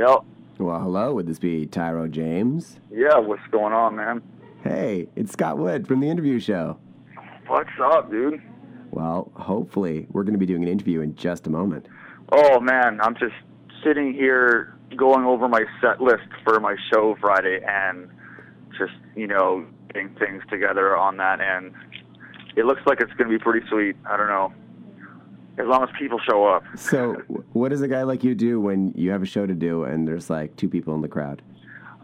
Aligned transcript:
Yep. 0.00 0.24
Well, 0.58 0.80
hello. 0.80 1.12
Would 1.12 1.26
this 1.26 1.38
be 1.38 1.66
Tyrow 1.66 2.10
James? 2.10 2.80
Yeah, 2.90 3.18
what's 3.18 3.46
going 3.50 3.74
on, 3.74 3.96
man? 3.96 4.22
Hey, 4.64 5.08
it's 5.14 5.32
Scott 5.32 5.58
Wood 5.58 5.86
from 5.86 6.00
the 6.00 6.08
interview 6.08 6.40
show. 6.40 6.78
What's 7.48 7.68
up, 7.82 8.10
dude? 8.10 8.40
Well, 8.92 9.30
hopefully, 9.34 10.06
we're 10.10 10.22
going 10.22 10.32
to 10.32 10.38
be 10.38 10.46
doing 10.46 10.62
an 10.62 10.70
interview 10.70 11.02
in 11.02 11.16
just 11.16 11.46
a 11.46 11.50
moment. 11.50 11.86
Oh, 12.32 12.60
man, 12.60 12.98
I'm 13.02 13.14
just 13.14 13.34
sitting 13.84 14.14
here 14.14 14.74
going 14.96 15.26
over 15.26 15.50
my 15.50 15.64
set 15.82 16.00
list 16.00 16.28
for 16.44 16.58
my 16.60 16.76
show 16.90 17.14
Friday 17.20 17.60
and 17.68 18.08
just, 18.78 18.94
you 19.14 19.26
know, 19.26 19.66
getting 19.92 20.14
things 20.14 20.42
together 20.48 20.96
on 20.96 21.18
that 21.18 21.42
end. 21.42 21.74
It 22.56 22.64
looks 22.64 22.80
like 22.86 23.02
it's 23.02 23.12
going 23.12 23.30
to 23.30 23.38
be 23.38 23.42
pretty 23.42 23.66
sweet. 23.68 23.96
I 24.08 24.16
don't 24.16 24.28
know. 24.28 24.54
As 25.60 25.66
long 25.66 25.82
as 25.82 25.90
people 25.98 26.18
show 26.28 26.46
up. 26.46 26.64
So, 26.76 27.14
what 27.52 27.68
does 27.68 27.82
a 27.82 27.88
guy 27.88 28.02
like 28.02 28.24
you 28.24 28.34
do 28.34 28.60
when 28.60 28.92
you 28.96 29.10
have 29.10 29.22
a 29.22 29.26
show 29.26 29.46
to 29.46 29.54
do 29.54 29.84
and 29.84 30.08
there's 30.08 30.30
like 30.30 30.56
two 30.56 30.68
people 30.68 30.94
in 30.94 31.02
the 31.02 31.08
crowd? 31.08 31.42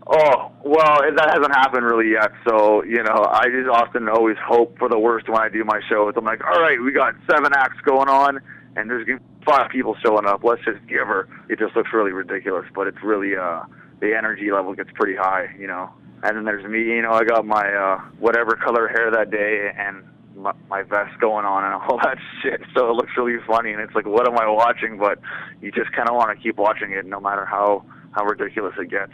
Oh, 0.09 0.53
well, 0.63 1.01
that 1.17 1.35
hasn't 1.35 1.53
happened 1.53 1.85
really 1.85 2.13
yet. 2.13 2.31
So, 2.47 2.85
you 2.85 3.03
know, 3.03 3.27
I 3.29 3.47
just 3.47 3.69
often 3.69 4.09
always 4.09 4.37
hope 4.45 4.79
for 4.79 4.89
the 4.89 4.99
worst 4.99 5.29
when 5.29 5.41
I 5.41 5.49
do 5.49 5.65
my 5.65 5.81
shows. 5.89 6.15
I'm 6.17 6.25
like, 6.25 6.45
all 6.45 6.61
right, 6.61 6.81
we 6.81 6.93
got 6.93 7.15
seven 7.29 7.51
acts 7.57 7.81
going 7.85 8.09
on, 8.09 8.39
and 8.77 8.89
there's 8.89 9.09
five 9.45 9.69
people 9.71 9.97
showing 10.05 10.25
up. 10.27 10.45
Let's 10.45 10.65
just 10.65 10.87
give 10.87 11.09
her. 11.09 11.29
It 11.49 11.59
just 11.59 11.75
looks 11.75 11.91
really 11.93 12.13
ridiculous, 12.13 12.67
but 12.73 12.87
it's 12.87 13.03
really, 13.03 13.37
uh, 13.37 13.63
the 14.01 14.15
energy 14.17 14.53
level 14.53 14.75
gets 14.75 14.91
pretty 14.95 15.17
high, 15.17 15.49
you 15.59 15.67
know. 15.67 15.91
And 16.23 16.37
then 16.37 16.45
there's 16.45 16.65
me, 16.65 16.85
you 16.85 17.03
know, 17.03 17.13
I 17.13 17.25
got 17.25 17.45
my, 17.45 17.67
uh, 17.67 17.99
whatever 18.21 18.55
color 18.55 18.87
hair 18.87 19.11
that 19.11 19.33
day 19.33 19.73
and 19.77 20.05
my, 20.37 20.83
vest 20.83 21.19
going 21.21 21.45
on 21.45 21.65
and 21.65 21.75
all 21.75 21.99
that 22.05 22.19
shit. 22.43 22.61
So 22.77 22.91
it 22.91 22.95
looks 22.95 23.13
really 23.17 23.39
funny, 23.47 23.73
and 23.73 23.81
it's 23.81 23.95
like, 23.95 24.07
what 24.07 24.29
am 24.29 24.39
I 24.39 24.49
watching? 24.49 24.99
But 24.99 25.19
you 25.61 25.73
just 25.73 25.93
kind 25.93 26.09
of 26.09 26.15
want 26.15 26.37
to 26.37 26.43
keep 26.43 26.57
watching 26.57 26.93
it 26.93 27.07
no 27.07 27.21
matter 27.21 27.45
how, 27.45 27.85
how 28.13 28.25
ridiculous 28.25 28.75
it 28.79 28.91
gets. 28.91 29.13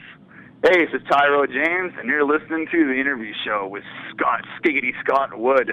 Hey, 0.64 0.84
this 0.84 0.94
is 0.94 1.06
Tyrow 1.08 1.46
James, 1.46 1.92
and 1.98 2.08
you're 2.08 2.24
listening 2.24 2.68
to 2.70 2.86
the 2.86 2.94
interview 2.94 3.32
show 3.44 3.66
with 3.66 3.82
Scott 4.10 4.44
Skiggity 4.60 4.92
Scott 5.02 5.36
Wood. 5.36 5.72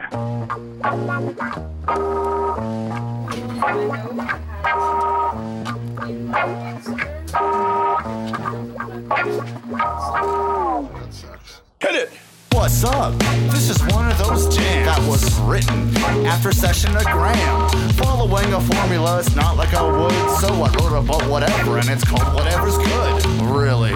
Hit 11.80 11.96
it! 11.96 12.29
What's 12.60 12.84
up? 12.84 13.18
This 13.52 13.70
is 13.70 13.82
one 13.96 14.12
of 14.12 14.18
those 14.18 14.54
jams 14.54 14.86
that 14.86 15.00
was 15.08 15.40
written 15.40 15.96
after 16.28 16.52
session 16.52 16.94
a 16.94 17.04
gram. 17.04 17.70
Following 17.94 18.54
a 18.54 18.60
formula, 18.60 19.20
it's 19.20 19.34
not 19.34 19.56
like 19.56 19.74
I 19.74 19.82
would, 19.82 20.12
so 20.42 20.50
I 20.50 20.70
wrote 20.76 20.92
about 20.92 21.26
whatever, 21.30 21.78
and 21.78 21.90
it's 21.90 22.04
called 22.04 22.36
Whatever's 22.36 22.78
Good. 22.78 23.26
Really? 23.44 23.94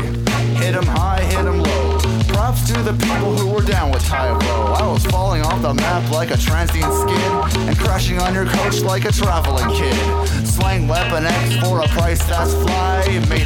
Hit 0.63 0.75
'em 0.75 0.85
high, 0.85 1.23
hit 1.23 1.45
'em 1.45 1.61
low. 1.61 1.99
Props 2.29 2.65
to 2.67 2.81
the 2.81 2.93
people 2.93 3.35
who 3.35 3.47
were 3.47 3.61
down 3.61 3.91
with 3.91 4.01
Tyrow. 4.05 4.73
I 4.79 4.87
was 4.87 5.05
falling 5.07 5.41
off 5.41 5.61
the 5.61 5.73
map 5.73 6.09
like 6.09 6.31
a 6.31 6.37
transient 6.37 6.93
skid 6.93 7.67
and 7.67 7.77
crashing 7.77 8.21
on 8.21 8.33
your 8.33 8.45
coach 8.45 8.79
like 8.79 9.03
a 9.03 9.11
traveling 9.11 9.69
kid. 9.75 10.47
Slang 10.47 10.87
weapon 10.87 11.25
X 11.25 11.55
for 11.57 11.81
a 11.81 11.87
price 11.89 12.23
that's 12.23 12.53
fly. 12.53 13.03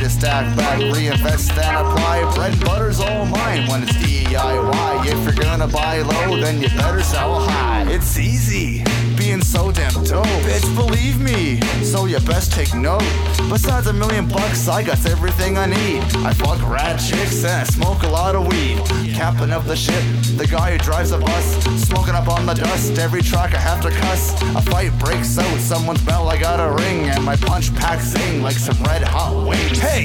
A 0.08 0.10
stack 0.10 0.56
back, 0.56 0.80
reinvest 0.96 1.52
and 1.52 1.86
apply. 1.86 2.34
Bread 2.34 2.58
butter's 2.62 3.02
all 3.02 3.26
mine 3.26 3.68
when 3.68 3.84
it's 3.84 3.92
DIY. 3.92 5.06
If 5.06 5.22
you're 5.26 5.44
gonna 5.44 5.68
buy 5.68 6.00
low, 6.00 6.40
then 6.40 6.62
you 6.62 6.70
better 6.70 7.04
sell 7.04 7.42
high. 7.42 7.84
It's 7.92 8.18
easy 8.18 8.86
being 9.18 9.42
so 9.42 9.72
damn 9.72 9.92
dope. 10.06 10.26
Bitch, 10.48 10.76
believe 10.76 11.20
me, 11.20 11.60
so 11.84 12.06
you 12.06 12.20
best 12.22 12.54
take 12.54 12.74
note. 12.74 13.04
Besides 13.50 13.88
a 13.88 13.94
million 13.94 14.28
bucks, 14.28 14.68
I 14.70 14.84
got 14.84 15.06
everything 15.06 15.58
I 15.58 15.66
need. 15.66 16.02
I 16.30 16.32
fuck 16.34 16.62
rad 16.70 16.98
chicks 17.00 17.44
and 17.44 17.62
I 17.62 17.64
smoke 17.64 18.04
a 18.04 18.08
lot 18.08 18.36
of 18.36 18.48
weed. 18.48 18.78
Captain 19.14 19.52
of 19.52 19.66
the 19.66 19.76
ship, 19.76 20.04
the 20.38 20.48
guy 20.48 20.72
who 20.72 20.78
drives 20.78 21.12
a 21.12 21.18
bus, 21.18 21.46
smoking 21.90 22.16
up 22.16 22.28
on 22.30 22.46
the 22.46 22.54
dust. 22.54 22.98
Every 23.00 23.22
track 23.22 23.54
I 23.54 23.60
have 23.60 23.82
to 23.82 23.90
cuss. 23.90 24.32
A 24.56 24.62
fight 24.62 24.98
breaks 25.00 25.38
out, 25.38 25.60
someone's 25.60 26.04
bell 26.04 26.30
I 26.30 26.38
got 26.38 26.60
a 26.60 26.72
ring, 26.84 27.10
and 27.10 27.24
my 27.24 27.36
punch 27.36 27.74
packs 27.76 28.06
zing 28.14 28.42
like 28.42 28.58
some 28.58 28.82
red 28.84 29.04
hot 29.04 29.48
wings. 29.48 29.80
Hey! 29.80 29.97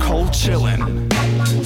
Cold 0.00 0.32
chillin'. 0.32 1.12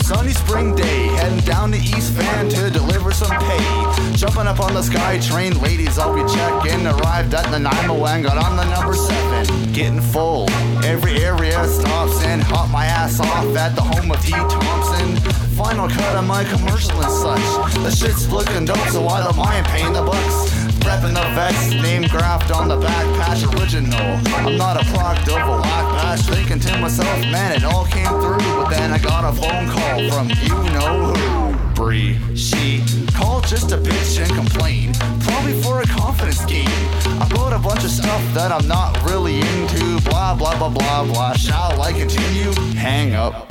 Sunny 0.03 0.33
spring 0.33 0.75
day, 0.75 1.07
heading 1.17 1.41
down 1.47 1.73
to 1.73 1.79
East 1.79 2.13
Van 2.13 2.51
to 2.51 2.69
deliver 2.71 3.13
some 3.13 3.31
pay. 3.31 3.98
Jumping 4.19 4.49
up 4.49 4.59
on 4.59 4.75
the 4.75 4.83
sky 4.83 5.17
train, 5.21 5.57
ladies, 5.63 5.97
I'll 5.97 6.13
be 6.13 6.27
checking. 6.35 6.85
Arrived 6.85 7.35
at 7.35 7.49
Nanaimo 7.53 8.05
and 8.05 8.25
got 8.25 8.37
on 8.37 8.57
the 8.57 8.65
number 8.75 8.93
seven. 8.93 9.73
Getting 9.73 10.01
full, 10.01 10.51
every 10.83 11.23
area 11.23 11.65
stops 11.69 12.25
and 12.25 12.43
hop 12.43 12.69
my 12.69 12.85
ass 12.85 13.21
off 13.21 13.47
at 13.55 13.77
the 13.77 13.81
home 13.81 14.11
of 14.11 14.21
T. 14.21 14.33
Thompson. 14.33 15.15
Final 15.55 15.89
cut 15.89 16.17
of 16.17 16.27
my 16.27 16.43
commercial 16.43 17.01
and 17.01 17.13
such. 17.13 17.75
The 17.85 17.93
shit's 17.93 18.29
looking 18.29 18.65
dope, 18.65 18.89
so 18.89 19.07
I 19.07 19.23
don't 19.23 19.67
paying 19.69 19.93
the 19.93 20.03
bucks. 20.03 20.51
Reppin' 20.83 21.15
the 21.15 21.23
vest, 21.39 21.71
name 21.75 22.03
graphed 22.03 22.53
on 22.53 22.67
the 22.67 22.77
back 22.77 23.07
patch 23.23 23.45
original. 23.55 24.19
I'm 24.43 24.57
not 24.57 24.83
a 24.83 24.85
product 24.91 25.29
of 25.29 25.47
a 25.47 25.61
whack 25.63 25.87
patch, 26.03 26.21
thinking 26.23 26.59
to 26.59 26.79
myself, 26.79 27.21
man, 27.31 27.53
it 27.53 27.63
all 27.63 27.85
came 27.85 28.09
through. 28.19 28.43
But 28.59 28.71
then 28.71 28.93
I 28.93 28.99
got 28.99 29.23
a 29.23 29.33
phone 29.33 29.69
call 29.71 30.11
from 30.11 30.29
you 30.43 30.73
know 30.75 31.15
who. 31.15 31.38
She 31.79 32.83
called 33.15 33.47
just 33.47 33.71
a 33.71 33.77
bitch 33.77 34.19
and 34.21 34.29
complain, 34.35 34.93
probably 35.21 35.63
for 35.63 35.81
a 35.81 35.87
confidence 35.87 36.45
game. 36.45 36.67
I 36.67 37.29
wrote 37.37 37.53
a 37.53 37.59
bunch 37.61 37.85
of 37.85 37.91
stuff 37.91 38.21
that 38.35 38.51
I'm 38.51 38.67
not 38.67 39.01
really 39.05 39.37
into, 39.37 40.01
blah 40.11 40.35
blah 40.35 40.59
blah 40.59 40.71
blah 40.71 41.05
blah. 41.05 41.35
Shall 41.35 41.81
I 41.81 41.93
continue? 41.93 42.51
Hang 42.75 43.15
up. 43.15 43.47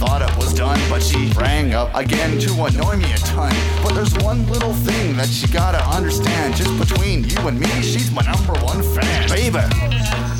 Thought 0.00 0.22
it 0.22 0.34
was 0.38 0.54
done, 0.54 0.80
but 0.88 1.02
she 1.02 1.30
rang 1.36 1.74
up 1.74 1.94
again 1.94 2.38
to 2.38 2.50
annoy 2.64 2.96
me 2.96 3.12
a 3.12 3.18
ton. 3.18 3.54
But 3.82 3.92
there's 3.92 4.16
one 4.24 4.46
little 4.46 4.72
thing 4.72 5.18
that 5.18 5.28
you 5.42 5.48
gotta 5.48 5.84
understand. 5.94 6.56
Just 6.56 6.78
between 6.78 7.24
you 7.24 7.46
and 7.46 7.60
me, 7.60 7.68
she's 7.82 8.10
my 8.10 8.22
number 8.22 8.54
one 8.64 8.82
fan. 8.82 9.28
Baby. 9.28 10.39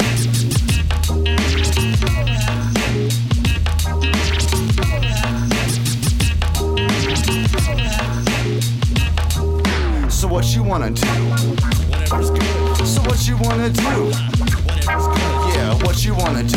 What 10.31 10.55
you 10.55 10.63
wanna 10.63 10.91
do? 10.91 11.07
Whatever's 11.09 12.31
good. 12.31 12.87
So 12.87 13.03
what 13.03 13.27
you 13.27 13.37
wanna 13.39 13.69
do? 13.69 13.83
Whatever's 13.83 15.07
good. 15.09 15.55
Yeah, 15.55 15.75
what 15.83 16.05
you 16.05 16.15
wanna 16.15 16.45
do? 16.45 16.57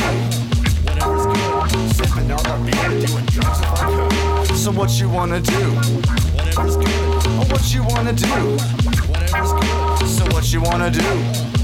Whatever's 0.85 1.25
good. 1.25 1.95
Sipping 1.95 2.31
on 2.31 2.43
the 2.43 2.71
beer, 2.71 2.89
doing 3.07 3.25
drugs 3.25 3.59
if 3.61 3.71
I 3.71 4.45
could. 4.45 4.57
So 4.57 4.71
what 4.71 4.91
you 4.99 5.09
wanna 5.09 5.41
do? 5.41 5.71
Whatever's 6.35 6.77
good. 6.77 6.87
Oh, 7.25 7.45
what 7.49 7.73
you 7.73 7.83
wanna 7.83 8.13
do? 8.13 8.27
Whatever's 9.09 9.53
good. 9.53 10.07
So 10.07 10.25
what 10.27 10.53
you 10.53 10.61
wanna 10.61 10.91
do? 10.91 11.62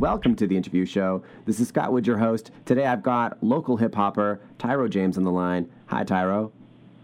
Welcome 0.00 0.34
to 0.36 0.46
the 0.46 0.56
interview 0.56 0.86
show. 0.86 1.22
This 1.44 1.60
is 1.60 1.68
Scott 1.68 1.92
Wood, 1.92 2.06
your 2.06 2.16
host. 2.16 2.52
Today 2.64 2.86
I've 2.86 3.02
got 3.02 3.36
local 3.42 3.76
hip 3.76 3.94
hopper 3.94 4.40
Tyrow 4.58 4.88
James 4.88 5.18
on 5.18 5.24
the 5.24 5.30
line. 5.30 5.70
Hi, 5.88 6.04
Tyrow. 6.04 6.52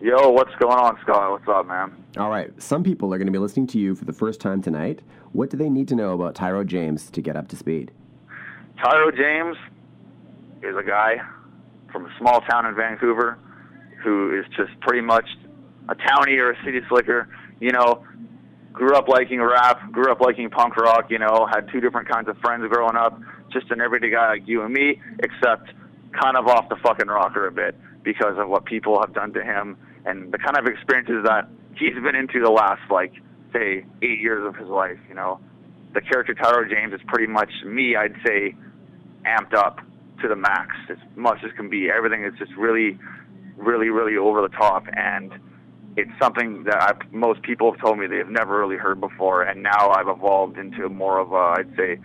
Yo, 0.01 0.31
what's 0.31 0.55
going 0.55 0.79
on, 0.79 0.99
Scott? 1.03 1.31
What's 1.31 1.47
up, 1.47 1.67
man? 1.67 1.93
All 2.17 2.31
right, 2.31 2.51
some 2.57 2.83
people 2.83 3.13
are 3.13 3.19
going 3.19 3.27
to 3.27 3.33
be 3.33 3.39
listening 3.39 3.67
to 3.67 3.79
you 3.79 3.95
for 3.95 4.07
the 4.07 4.15
first 4.15 4.41
time 4.41 4.63
tonight. 4.63 5.03
What 5.33 5.51
do 5.51 5.59
they 5.59 5.69
need 5.69 5.89
to 5.89 5.95
know 5.95 6.15
about 6.15 6.35
Tyrow 6.37 6.65
James 6.65 7.11
to 7.11 7.21
get 7.21 7.37
up 7.37 7.49
to 7.49 7.57
speed? 7.57 7.91
Tyrow 8.83 9.15
James 9.15 9.59
is 10.63 10.75
a 10.75 10.83
guy 10.83 11.21
from 11.93 12.07
a 12.07 12.11
small 12.19 12.41
town 12.41 12.65
in 12.65 12.75
Vancouver 12.75 13.37
who 14.03 14.41
is 14.41 14.47
just 14.57 14.71
pretty 14.81 15.03
much 15.03 15.29
a 15.91 15.95
townie 15.97 16.39
or 16.39 16.53
a 16.53 16.65
city 16.65 16.81
slicker. 16.89 17.29
You 17.61 17.73
know, 17.73 18.07
grew 18.77 18.95
up 18.95 19.09
liking 19.09 19.41
rap, 19.41 19.91
grew 19.91 20.13
up 20.13 20.21
liking 20.21 20.51
punk 20.51 20.77
rock, 20.77 21.11
you 21.11 21.19
know, 21.19 21.49
had 21.51 21.67
two 21.73 21.81
different 21.81 22.07
kinds 22.09 22.29
of 22.29 22.37
friends 22.39 22.63
growing 22.69 22.95
up, 22.95 23.19
just 23.51 23.71
an 23.71 23.81
everyday 23.81 24.11
guy 24.11 24.29
like 24.33 24.47
you 24.47 24.63
and 24.63 24.73
me, 24.73 25.01
except 25.21 25.73
kind 26.13 26.37
of 26.37 26.47
off 26.47 26.69
the 26.69 26.77
fucking 26.77 27.09
rocker 27.09 27.47
a 27.47 27.53
bit 27.53 27.75
because 28.05 28.37
of 28.37 28.49
what 28.51 28.67
people 28.67 29.01
have 29.01 29.15
done 29.15 29.33
to 29.33 29.43
him 29.43 29.79
and 30.05 30.31
the 30.31 30.37
kind 30.37 30.59
of 30.59 30.67
experiences 30.67 31.25
that 31.25 31.49
he's 31.75 31.95
been 31.95 32.15
into 32.15 32.39
the 32.41 32.51
last, 32.51 32.83
like, 32.91 33.15
say, 33.51 33.83
eight 34.03 34.21
years 34.21 34.47
of 34.47 34.55
his 34.57 34.69
life, 34.69 34.99
you 35.09 35.15
know. 35.15 35.41
The 35.95 36.03
character 36.03 36.35
Tyrow 36.35 36.69
James 36.69 36.93
is 36.93 37.01
pretty 37.07 37.27
much 37.27 37.49
me, 37.65 37.97
I'd 37.97 38.15
say, 38.27 38.55
amped 39.25 39.55
up 39.55 39.81
to 40.21 40.29
the 40.29 40.37
max, 40.37 40.77
as 40.91 40.99
much 41.17 41.39
as 41.45 41.51
can 41.57 41.71
be. 41.71 41.91
Everything 41.91 42.25
is 42.25 42.35
just 42.39 42.53
really, 42.57 42.99
really, 43.57 43.89
really 43.89 44.19
over 44.19 44.43
the 44.43 44.55
top. 44.55 44.85
And 44.93 45.33
it's 45.97 46.11
something 46.21 46.65
that 46.65 46.83
I, 46.83 46.93
most 47.11 47.43
people 47.43 47.73
have 47.73 47.81
told 47.81 47.99
me 47.99 48.07
they've 48.07 48.29
never 48.29 48.59
really 48.59 48.77
heard 48.77 49.01
before, 49.01 49.43
and 49.43 49.63
now 49.63 49.91
I've 49.91 50.09
evolved 50.09 50.59
into 50.59 50.89
more 50.89 51.19
of 51.19 51.33
a, 51.33 51.61
I'd 51.61 51.77
say, 51.77 51.99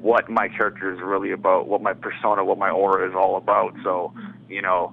what 0.00 0.28
my 0.28 0.48
character 0.48 0.92
is 0.92 1.00
really 1.00 1.32
about, 1.32 1.68
what 1.68 1.80
my 1.80 1.92
persona, 1.92 2.44
what 2.44 2.58
my 2.58 2.70
aura 2.70 3.08
is 3.08 3.14
all 3.14 3.36
about. 3.36 3.74
So, 3.82 4.12
you 4.48 4.62
know, 4.62 4.92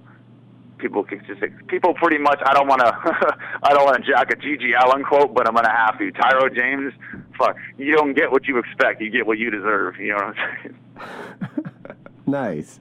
people 0.78 1.04
can 1.04 1.22
just 1.26 1.42
people 1.68 1.94
pretty 1.96 2.18
much. 2.18 2.40
I 2.46 2.54
don't 2.54 2.68
want 2.68 2.82
to. 2.82 2.88
I 3.64 3.74
don't 3.74 3.86
want 3.86 4.04
to 4.04 4.12
jack 4.12 4.32
a 4.32 4.36
GG 4.36 4.72
Allin 4.84 5.04
quote, 5.04 5.34
but 5.34 5.48
I'm 5.48 5.56
gonna 5.56 5.70
have 5.72 5.98
to. 6.00 6.12
Tyrow 6.12 6.54
James, 6.54 6.94
fuck, 7.38 7.56
you 7.78 7.96
don't 7.96 8.14
get 8.14 8.32
what 8.32 8.48
you 8.48 8.58
expect. 8.58 9.02
You 9.02 9.10
get 9.10 9.26
what 9.26 9.38
you 9.38 9.50
deserve. 9.50 9.98
You 9.98 10.10
know 10.10 10.16
what 10.16 10.26
I'm 10.26 10.36
saying? 10.64 11.98
nice, 12.28 12.80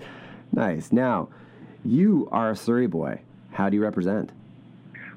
nice. 0.52 0.92
Now, 0.92 1.28
you 1.84 2.28
are 2.32 2.50
a 2.50 2.56
Surrey 2.56 2.86
boy. 2.86 3.20
How 3.52 3.68
do 3.68 3.76
you 3.76 3.82
represent? 3.82 4.32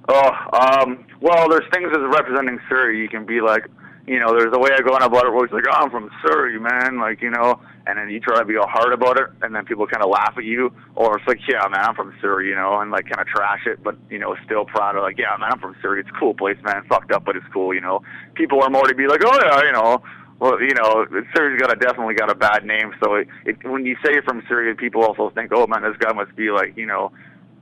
Oh, 0.07 0.31
um, 0.53 1.05
well, 1.21 1.49
there's 1.49 1.67
things 1.73 1.89
as 1.91 2.01
representing 2.01 2.59
Surrey. 2.69 3.01
You 3.01 3.09
can 3.09 3.25
be 3.25 3.41
like, 3.41 3.67
you 4.07 4.19
know, 4.19 4.31
there's 4.31 4.53
a 4.53 4.59
way 4.59 4.69
I 4.73 4.81
go 4.81 4.95
on 4.95 5.03
about 5.03 5.25
it 5.25 5.33
where 5.33 5.43
it's 5.43 5.53
like, 5.53 5.65
oh, 5.69 5.83
I'm 5.83 5.91
from 5.91 6.09
Surrey, 6.25 6.57
man. 6.57 6.97
Like, 6.97 7.21
you 7.21 7.29
know, 7.29 7.59
and 7.85 7.97
then 7.99 8.09
you 8.09 8.21
try 8.21 8.39
to 8.39 8.45
be 8.45 8.55
all 8.55 8.67
hard 8.67 8.93
about 8.93 9.19
it, 9.19 9.27
and 9.41 9.53
then 9.53 9.65
people 9.65 9.85
kind 9.85 10.03
of 10.03 10.09
laugh 10.09 10.33
at 10.37 10.45
you, 10.45 10.71
or 10.95 11.17
it's 11.17 11.27
like, 11.27 11.39
yeah, 11.47 11.67
man, 11.67 11.83
I'm 11.83 11.95
from 11.95 12.13
Surrey, 12.21 12.47
you 12.47 12.55
know, 12.55 12.79
and 12.79 12.89
like 12.89 13.09
kind 13.09 13.19
of 13.19 13.27
trash 13.27 13.65
it, 13.65 13.83
but 13.83 13.97
you 14.09 14.19
know, 14.19 14.35
still 14.45 14.63
proud 14.65 14.95
of 14.95 15.03
like, 15.03 15.17
yeah, 15.17 15.35
man, 15.37 15.51
I'm 15.51 15.59
from 15.59 15.75
Surrey. 15.81 15.99
It's 15.99 16.09
a 16.09 16.19
cool 16.19 16.33
place, 16.33 16.57
man. 16.63 16.83
Fucked 16.87 17.11
up, 17.11 17.25
but 17.25 17.35
it's 17.35 17.45
cool, 17.51 17.73
you 17.73 17.81
know. 17.81 18.01
People 18.35 18.63
are 18.63 18.69
more 18.69 18.87
to 18.87 18.95
be 18.95 19.07
like, 19.07 19.21
oh 19.25 19.39
yeah, 19.43 19.63
you 19.63 19.73
know, 19.73 20.01
well, 20.39 20.61
you 20.61 20.73
know, 20.75 21.05
Surrey's 21.35 21.59
got 21.59 21.71
a 21.71 21.75
definitely 21.75 22.13
got 22.13 22.31
a 22.31 22.35
bad 22.35 22.63
name. 22.63 22.93
So 23.03 23.15
it, 23.15 23.27
it, 23.45 23.57
when 23.63 23.85
you 23.85 23.95
say 24.05 24.13
you're 24.13 24.23
from 24.23 24.43
Surrey, 24.47 24.73
people 24.75 25.03
also 25.03 25.31
think, 25.31 25.51
oh 25.53 25.65
man, 25.67 25.81
this 25.81 25.97
guy 25.99 26.13
must 26.13 26.35
be 26.35 26.51
like, 26.51 26.77
you 26.77 26.85
know, 26.85 27.11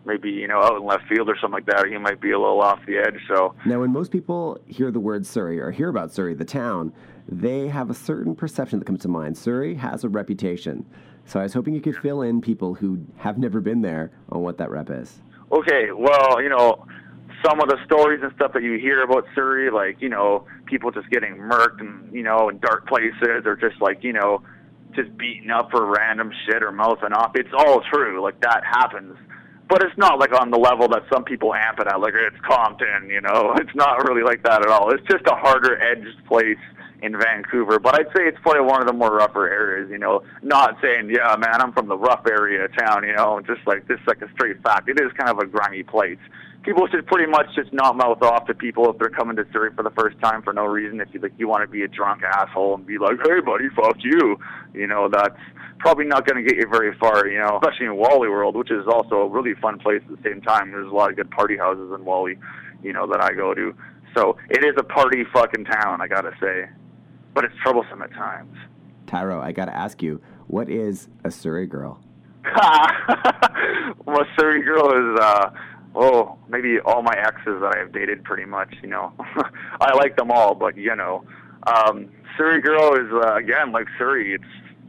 maybe 0.05 0.29
you 0.29 0.47
know 0.47 0.61
out 0.61 0.77
in 0.77 0.85
left 0.85 1.07
field 1.07 1.29
or 1.29 1.35
something 1.35 1.53
like 1.53 1.65
that. 1.65 1.85
Or 1.85 1.87
he 1.87 1.97
might 1.97 2.21
be 2.21 2.31
a 2.31 2.39
little 2.39 2.61
off 2.61 2.79
the 2.85 2.97
edge. 2.97 3.19
So 3.27 3.55
now, 3.65 3.79
when 3.79 3.91
most 3.91 4.11
people 4.11 4.59
hear 4.67 4.91
the 4.91 4.99
word 4.99 5.25
Surrey 5.25 5.59
or 5.59 5.71
hear 5.71 5.89
about 5.89 6.11
Surrey, 6.11 6.33
the 6.33 6.45
town, 6.45 6.93
they 7.27 7.67
have 7.67 7.89
a 7.89 7.93
certain 7.93 8.35
perception 8.35 8.79
that 8.79 8.85
comes 8.85 9.01
to 9.01 9.07
mind. 9.07 9.37
Surrey 9.37 9.75
has 9.75 10.03
a 10.03 10.09
reputation. 10.09 10.85
So 11.25 11.39
I 11.39 11.43
was 11.43 11.53
hoping 11.53 11.73
you 11.73 11.81
could 11.81 11.97
fill 11.97 12.21
in 12.21 12.39
people 12.39 12.75
who 12.75 12.99
have 13.17 13.37
never 13.37 13.59
been 13.59 13.81
there 13.81 14.11
on 14.29 14.41
what 14.41 14.59
that 14.59 14.69
rep 14.69 14.89
is. 14.91 15.21
Okay, 15.51 15.91
well, 15.91 16.41
you 16.41 16.49
know, 16.49 16.85
some 17.43 17.59
of 17.59 17.67
the 17.67 17.77
stories 17.85 18.21
and 18.23 18.31
stuff 18.35 18.53
that 18.53 18.63
you 18.63 18.77
hear 18.77 19.03
about 19.03 19.25
Surrey, 19.33 19.71
like, 19.71 20.01
you 20.01 20.09
know, 20.09 20.45
people 20.65 20.91
just 20.91 21.09
getting 21.09 21.35
murked 21.35 21.79
and, 21.79 22.13
you 22.13 22.23
know, 22.23 22.49
in 22.49 22.59
dark 22.59 22.87
places 22.87 23.45
or 23.45 23.55
just 23.55 23.81
like, 23.81 24.03
you 24.03 24.13
know, 24.13 24.41
just 24.95 25.15
beaten 25.17 25.51
up 25.51 25.71
for 25.71 25.85
random 25.85 26.31
shit 26.45 26.63
or 26.63 26.71
mouthing 26.71 27.11
off. 27.11 27.31
It's 27.35 27.49
all 27.57 27.81
true. 27.91 28.21
Like, 28.21 28.39
that 28.41 28.63
happens. 28.63 29.17
But 29.67 29.83
it's 29.83 29.97
not 29.97 30.19
like 30.19 30.31
on 30.31 30.51
the 30.51 30.59
level 30.59 30.87
that 30.89 31.03
some 31.11 31.23
people 31.23 31.53
amp 31.53 31.79
it 31.79 31.87
at, 31.87 31.99
like 31.99 32.13
it's 32.15 32.37
Compton, 32.45 33.09
you 33.09 33.21
know. 33.21 33.55
It's 33.65 33.75
not 33.75 34.07
really 34.07 34.21
like 34.21 34.43
that 34.43 34.61
at 34.61 34.67
all. 34.67 34.91
It's 34.91 35.05
just 35.09 35.25
a 35.25 35.35
harder 35.35 35.81
edged 35.81 36.23
place 36.27 36.59
in 37.01 37.17
Vancouver, 37.17 37.79
but 37.79 37.95
I'd 37.95 38.07
say 38.15 38.23
it's 38.23 38.37
probably 38.41 38.61
one 38.61 38.81
of 38.81 38.87
the 38.87 38.93
more 38.93 39.15
rougher 39.15 39.49
areas. 39.49 39.89
You 39.89 39.97
know, 39.97 40.23
not 40.43 40.77
saying, 40.81 41.09
yeah, 41.09 41.35
man, 41.37 41.61
I'm 41.61 41.73
from 41.73 41.87
the 41.87 41.97
rough 41.97 42.25
area 42.27 42.65
of 42.65 42.75
town. 42.77 43.05
You 43.05 43.15
know, 43.15 43.41
just 43.45 43.65
like 43.65 43.87
this, 43.87 43.99
like 44.07 44.21
a 44.21 44.31
straight 44.33 44.61
fact. 44.61 44.87
It 44.89 44.99
is 44.99 45.11
kind 45.17 45.29
of 45.29 45.39
a 45.39 45.45
grimy 45.45 45.83
place. 45.83 46.19
People 46.63 46.87
should 46.87 47.05
pretty 47.05 47.29
much 47.29 47.47
just 47.55 47.71
not 47.73 47.95
mouth 47.95 48.21
off 48.23 48.47
to 48.47 48.55
people 48.55 48.89
if 48.89 48.97
they're 48.97 49.09
coming 49.09 49.35
to 49.35 49.45
Surrey 49.53 49.71
for 49.75 49.83
the 49.83 49.91
first 49.91 50.19
time 50.19 50.41
for 50.41 50.51
no 50.51 50.65
reason. 50.65 50.99
If 50.99 51.09
you 51.13 51.19
like, 51.19 51.33
you 51.37 51.47
want 51.47 51.61
to 51.61 51.67
be 51.67 51.83
a 51.83 51.87
drunk 51.87 52.23
asshole 52.23 52.75
and 52.75 52.85
be 52.85 52.97
like, 52.97 53.17
hey, 53.23 53.39
buddy, 53.39 53.69
fuck 53.75 53.97
you. 53.99 54.37
You 54.73 54.87
know, 54.87 55.07
that's 55.07 55.37
probably 55.79 56.05
not 56.05 56.25
going 56.25 56.43
to 56.43 56.49
get 56.49 56.59
you 56.59 56.67
very 56.69 56.95
far. 56.97 57.27
You 57.27 57.39
know, 57.39 57.59
especially 57.61 57.87
in 57.87 57.97
Whalley 57.97 58.29
World, 58.29 58.55
which 58.55 58.71
is 58.71 58.85
also 58.87 59.15
a 59.15 59.27
really 59.27 59.53
fun 59.55 59.79
place 59.79 60.01
at 60.09 60.21
the 60.21 60.29
same 60.29 60.41
time. 60.41 60.71
There's 60.71 60.91
a 60.91 60.95
lot 60.95 61.09
of 61.09 61.15
good 61.15 61.31
party 61.31 61.57
houses 61.57 61.91
in 61.93 62.05
Whalley, 62.05 62.37
you 62.83 62.93
know, 62.93 63.07
that 63.07 63.21
I 63.21 63.33
go 63.33 63.53
to. 63.53 63.75
So 64.15 64.37
it 64.49 64.63
is 64.63 64.73
a 64.77 64.83
party 64.83 65.23
fucking 65.33 65.65
town, 65.65 66.01
I 66.01 66.07
gotta 66.07 66.31
say 66.39 66.69
but 67.35 67.43
it's 67.43 67.53
troublesome 67.61 68.01
at 68.01 68.11
times. 68.13 68.57
Tyrow, 69.05 69.39
I 69.39 69.51
got 69.51 69.65
to 69.65 69.75
ask 69.75 70.01
you, 70.01 70.19
what 70.47 70.69
is 70.69 71.09
a 71.23 71.29
Surrey 71.29 71.67
girl? 71.67 72.01
well, 74.05 74.21
a 74.21 74.25
Surrey 74.39 74.63
girl 74.63 74.89
is, 74.89 75.19
uh, 75.19 75.49
oh, 75.93 76.37
maybe 76.49 76.79
all 76.79 77.03
my 77.03 77.13
exes 77.17 77.61
that 77.61 77.75
I've 77.77 77.91
dated, 77.91 78.23
pretty 78.23 78.45
much. 78.45 78.73
You 78.81 78.89
know, 78.89 79.13
I 79.81 79.93
like 79.95 80.15
them 80.15 80.31
all, 80.31 80.55
but 80.55 80.77
you 80.77 80.95
know, 80.95 81.25
um, 81.67 82.09
Surrey 82.37 82.61
girl 82.61 82.95
is 82.95 83.11
uh, 83.11 83.35
again 83.35 83.71
like 83.71 83.87
Surrey. 83.97 84.33
It's 84.33 84.43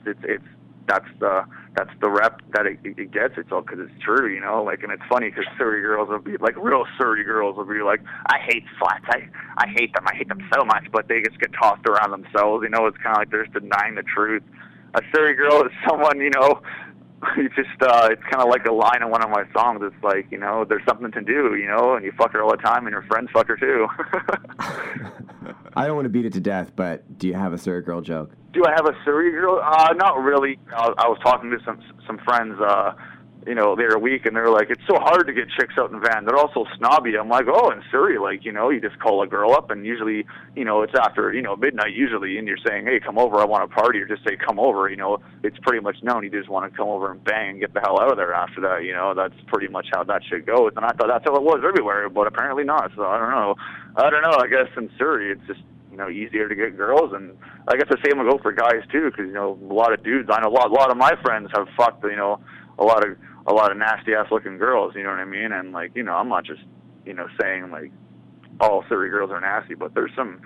it's 0.07 0.21
it's 0.23 0.45
that's 0.87 1.09
the 1.21 1.45
that's 1.77 1.91
the 2.01 2.09
rep 2.09 2.41
that 2.53 2.67
it, 2.67 2.79
it 2.85 3.13
gets. 3.13 3.35
It's 3.37 3.53
all 3.53 3.61
because 3.61 3.81
it's 3.81 4.03
true, 4.03 4.33
you 4.33 4.41
know. 4.41 4.63
Like, 4.63 4.83
and 4.83 4.91
it's 4.91 5.03
funny 5.09 5.29
because 5.29 5.45
Surrey 5.59 5.83
girls 5.83 6.09
will 6.09 6.19
be 6.19 6.37
like 6.39 6.57
real 6.57 6.85
Surrey 6.99 7.25
girls 7.25 7.57
will 7.57 7.67
be 7.67 7.83
like, 7.83 8.01
I 8.27 8.39
hate 8.39 8.65
flats. 8.79 9.05
I 9.09 9.29
I 9.59 9.69
hate 9.69 9.93
them. 9.95 10.05
I 10.07 10.15
hate 10.15 10.29
them 10.29 10.41
so 10.55 10.65
much. 10.65 10.87
But 10.91 11.09
they 11.09 11.21
just 11.23 11.39
get 11.39 11.53
tossed 11.53 11.87
around 11.87 12.11
themselves. 12.11 12.63
You 12.63 12.71
know, 12.71 12.87
it's 12.87 12.97
kind 12.99 13.17
of 13.17 13.19
like 13.19 13.31
they're 13.31 13.45
just 13.45 13.55
denying 13.55 13.95
the 13.95 14.03
truth. 14.03 14.43
A 14.95 15.03
Surrey 15.15 15.35
girl 15.35 15.63
is 15.63 15.73
someone, 15.89 16.21
you 16.21 16.31
know, 16.31 16.63
you 17.37 17.49
just 17.51 17.83
uh 17.83 18.09
it's 18.11 18.23
kind 18.25 18.43
of 18.43 18.49
like 18.49 18.67
a 18.67 18.73
line 18.73 19.03
in 19.03 19.11
one 19.11 19.23
of 19.23 19.31
my 19.31 19.45
songs 19.53 19.81
it's 19.83 20.05
like 20.05 20.27
you 20.31 20.39
know 20.39 20.65
there's 20.69 20.85
something 20.87 21.11
to 21.11 21.23
do 21.23 21.57
you 21.57 21.67
know 21.67 21.95
and 21.95 22.05
you 22.05 22.13
fuck 22.13 22.33
her 22.33 22.43
all 22.43 22.51
the 22.51 22.57
time 22.59 22.87
and 22.87 22.93
your 22.93 23.03
friends 23.05 23.31
fuck 23.33 23.49
her 23.49 23.57
too 23.57 23.87
i 25.77 25.87
don't 25.87 25.97
want 25.97 26.05
to 26.05 26.11
beat 26.11 26.27
it 26.27 26.33
to 26.33 26.41
death 26.41 26.73
but 26.77 27.19
do 27.19 27.27
you 27.27 27.35
have 27.35 27.53
a 27.53 27.59
surrey 27.59 27.83
girl 27.83 28.03
joke 28.03 28.33
do 28.57 28.65
i 28.67 28.73
have 28.73 28.87
a 28.87 28.97
surrey 29.05 29.31
girl 29.31 29.61
uh 29.63 29.93
not 29.95 30.19
really 30.23 30.59
i, 30.75 30.93
I 30.99 31.09
was 31.09 31.19
talking 31.23 31.51
to 31.51 31.59
some 31.65 31.81
some 32.07 32.19
friends 32.25 32.59
uh 32.61 32.93
you 33.47 33.55
know, 33.55 33.77
they're 33.77 33.97
weak 33.99 34.27
and 34.27 34.35
they're 34.35 34.51
like, 34.51 34.71
it's 34.71 34.83
so 34.89 34.97
hard 34.99 35.29
to 35.29 35.33
get 35.33 35.49
chicks 35.49 35.75
out 35.79 35.93
in 35.93 36.01
van. 36.01 36.25
They're 36.25 36.37
also 36.37 36.67
snobby. 36.77 37.17
I'm 37.17 37.29
like, 37.29 37.47
oh, 37.47 37.71
in 37.71 37.81
Surrey, 37.93 38.19
like, 38.19 38.45
you 38.45 38.51
know, 38.51 38.71
you 38.71 38.81
just 38.81 38.99
call 38.99 39.23
a 39.23 39.27
girl 39.27 39.53
up 39.53 39.71
and 39.71 39.87
usually, 39.87 40.27
you 40.57 40.65
know, 40.65 40.83
it's 40.83 40.95
after, 40.99 41.33
you 41.33 41.43
know, 41.43 41.55
midnight 41.55 41.95
usually 41.95 42.39
and 42.39 42.49
you're 42.49 42.59
saying, 42.67 42.87
hey, 42.87 42.99
come 42.99 43.19
over, 43.19 43.37
I 43.37 43.45
want 43.45 43.69
to 43.69 43.75
party, 43.75 44.01
or 44.01 44.07
just 44.07 44.25
say, 44.27 44.37
come 44.37 44.59
over, 44.59 44.91
you 44.91 44.97
know, 44.97 45.19
it's 45.45 45.57
pretty 45.63 45.81
much 45.81 45.97
known. 46.03 46.25
You 46.25 46.31
just 46.31 46.49
want 46.49 46.71
to 46.71 46.77
come 46.77 46.89
over 46.89 47.13
and 47.13 47.23
bang 47.23 47.51
and 47.51 47.61
get 47.61 47.73
the 47.73 47.81
hell 47.81 48.01
out 48.01 48.11
of 48.11 48.17
there 48.17 48.35
after 48.35 48.61
that, 48.63 48.83
you 48.83 48.93
know, 48.93 49.15
that's 49.15 49.37
pretty 49.47 49.69
much 49.69 49.87
how 49.93 50.03
that 50.03 50.23
shit 50.29 50.45
goes. 50.45 50.73
And 50.75 50.85
I 50.85 50.91
thought 50.91 51.07
that's 51.07 51.25
how 51.25 51.37
it 51.37 51.43
was 51.43 51.63
everywhere, 51.65 52.09
but 52.09 52.27
apparently 52.27 52.65
not. 52.65 52.91
So 52.97 53.05
I 53.05 53.19
don't 53.19 53.31
know. 53.31 53.55
I 53.95 54.11
don't 54.11 54.23
know. 54.23 54.39
I 54.43 54.49
guess 54.49 54.69
in 54.77 54.91
Surrey, 54.99 55.31
it's 55.31 55.47
just, 55.47 55.61
you 55.97 56.03
know, 56.03 56.11
easier 56.11 56.47
to 56.47 56.55
get 56.55 56.77
girls, 56.77 57.15
and 57.15 57.35
I 57.69 57.77
guess 57.77 57.89
the 57.89 57.97
same 58.05 58.19
will 58.19 58.31
go 58.31 58.39
for 58.43 58.53
guys 58.53 58.83
too, 58.93 59.11
because 59.11 59.27
you 59.27 59.33
know, 59.33 59.59
a 59.71 59.73
lot 59.73 59.95
of 59.95 60.05
dudes. 60.05 60.29
I 60.31 60.43
know 60.43 60.49
a 60.49 60.53
lot, 60.53 60.71
a 60.71 60.75
lot 60.75 60.91
of 60.91 60.99
my 60.99 61.15
friends 61.23 61.49
have 61.55 61.69
fucked, 61.75 62.05
you 62.05 62.17
know, 62.17 62.39
a 62.79 62.85
lot 62.85 63.03
of 63.03 63.17
a 63.47 63.55
lot 63.55 63.71
of 63.71 63.79
nasty 63.79 64.13
ass 64.13 64.27
looking 64.31 64.59
girls, 64.59 64.95
you 64.95 65.03
know 65.03 65.09
what 65.09 65.21
I 65.21 65.25
mean? 65.25 65.53
And 65.53 65.73
like, 65.73 65.93
you 65.95 66.03
know, 66.03 66.13
I'm 66.13 66.29
not 66.29 66.45
just, 66.45 66.61
you 67.07 67.15
know, 67.15 67.29
saying 67.41 67.71
like 67.71 67.93
all 68.61 68.85
Surrey 68.91 69.09
girls 69.09 69.31
are 69.31 69.41
nasty, 69.41 69.75
but 69.75 69.95
there's 69.95 70.11
some 70.15 70.43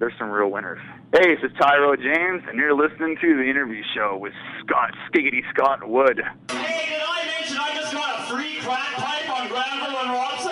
there's 0.00 0.14
some 0.18 0.28
real 0.28 0.50
winners. 0.50 0.80
Hey, 1.14 1.36
this 1.36 1.44
is 1.44 1.56
Tyrow 1.56 1.94
James, 1.94 2.42
and 2.48 2.58
you're 2.58 2.74
listening 2.74 3.16
to 3.20 3.36
the 3.36 3.44
interview 3.44 3.84
show 3.94 4.18
with 4.20 4.32
Scott 4.66 4.90
Skiggity 5.06 5.42
Scott 5.54 5.88
Wood. 5.88 6.20
Hey, 6.50 6.88
did 6.88 7.02
I 7.06 7.26
mention 7.26 7.58
I 7.58 7.74
just 7.76 7.92
got 7.92 8.18
a 8.18 8.22
free 8.24 8.58
crack 8.58 8.94
pipe 8.96 9.40
on 9.40 9.48
Granville 9.48 9.98
and 10.00 10.10
Robson? 10.10 10.49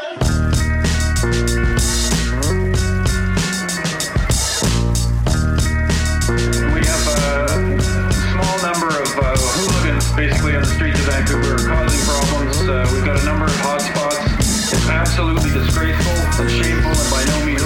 Streets 10.78 11.00
of 11.00 11.06
Vancouver 11.06 11.54
are 11.54 11.66
causing 11.66 11.98
problems. 12.06 12.56
Uh, 12.60 12.88
we've 12.94 13.04
got 13.04 13.20
a 13.20 13.24
number 13.24 13.46
of 13.46 13.58
hotspots. 13.66 14.38
It's 14.38 14.88
absolutely 14.88 15.50
disgraceful 15.50 16.12
and 16.38 16.48
shameful 16.48 16.94
and 16.94 17.10
by 17.10 17.24
no 17.24 17.44
means 17.44 17.64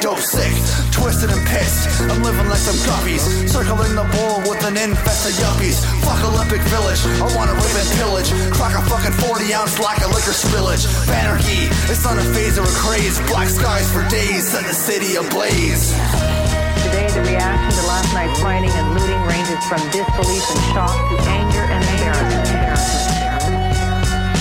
dope 0.00 0.18
sick. 0.20 0.52
Twisted 0.92 1.30
and 1.30 1.42
pissed, 1.46 1.88
I'm 2.10 2.22
living 2.22 2.48
like 2.48 2.60
some 2.60 2.76
guppies. 2.88 3.22
Circling 3.48 3.94
the 3.94 4.06
bowl 4.16 4.40
with 4.48 4.64
an 4.64 4.76
infested 4.76 5.36
yuppies. 5.42 5.84
Fuck 6.04 6.24
Olympic 6.24 6.62
Village, 6.72 7.00
I 7.20 7.28
wanna 7.36 7.54
rip 7.54 7.74
and 7.76 7.90
pillage. 8.00 8.30
Crack 8.52 8.74
a 8.76 8.82
fucking 8.88 9.12
40 9.20 9.54
ounce 9.54 9.78
lack 9.78 10.02
of 10.04 10.10
liquor 10.10 10.34
spillage. 10.34 10.84
Anarchy, 11.08 11.68
it's 11.90 12.04
not 12.04 12.18
a 12.18 12.24
phase 12.34 12.58
or 12.58 12.64
a 12.64 12.76
craze. 12.80 13.20
Black 13.28 13.48
skies 13.48 13.90
for 13.92 14.06
days, 14.08 14.48
set 14.48 14.64
the 14.64 14.74
city 14.74 15.16
ablaze. 15.16 15.92
Today, 16.84 17.08
the 17.10 17.22
reaction 17.22 17.70
to 17.80 17.86
last 17.86 18.12
night's 18.14 18.38
fighting 18.40 18.70
and 18.70 18.94
looting 18.94 19.20
ranges 19.26 19.62
from 19.66 19.80
disbelief 19.90 20.44
and 20.50 20.62
shock 20.72 20.94
to 21.10 21.16
anger 21.30 21.64
and 21.66 21.82
embarrassment. 21.84 22.46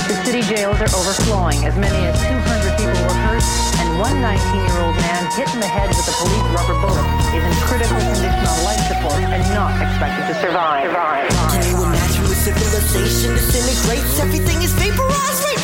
The 0.08 0.16
city 0.24 0.42
jails 0.42 0.80
are 0.82 0.92
overflowing. 0.94 1.66
As 1.66 1.76
many 1.76 1.98
as 2.06 2.14
200 2.22 2.78
people 2.78 3.02
were 3.10 3.20
hurt, 3.26 3.75
one 3.98 4.20
19-year-old 4.20 4.96
man 5.00 5.24
hit 5.32 5.48
in 5.54 5.60
the 5.60 5.68
head 5.68 5.88
with 5.88 6.04
a 6.04 6.16
police 6.20 6.48
rubber 6.52 6.76
bullet 6.84 7.08
is 7.32 7.44
in 7.44 7.56
critical 7.64 7.96
condition 7.96 8.44
on 8.44 8.58
life 8.68 8.84
support 8.92 9.24
and 9.24 9.44
not 9.56 9.72
expected 9.80 10.28
to 10.28 10.36
survive. 10.44 10.92
survive. 10.92 11.32
We're 11.80 11.92
matching 11.92 12.24
with 12.28 12.36
civilization 12.36 13.36
disintegrates. 13.36 14.20
Everything 14.20 14.62
is 14.64 14.74
vaporized 14.74 15.55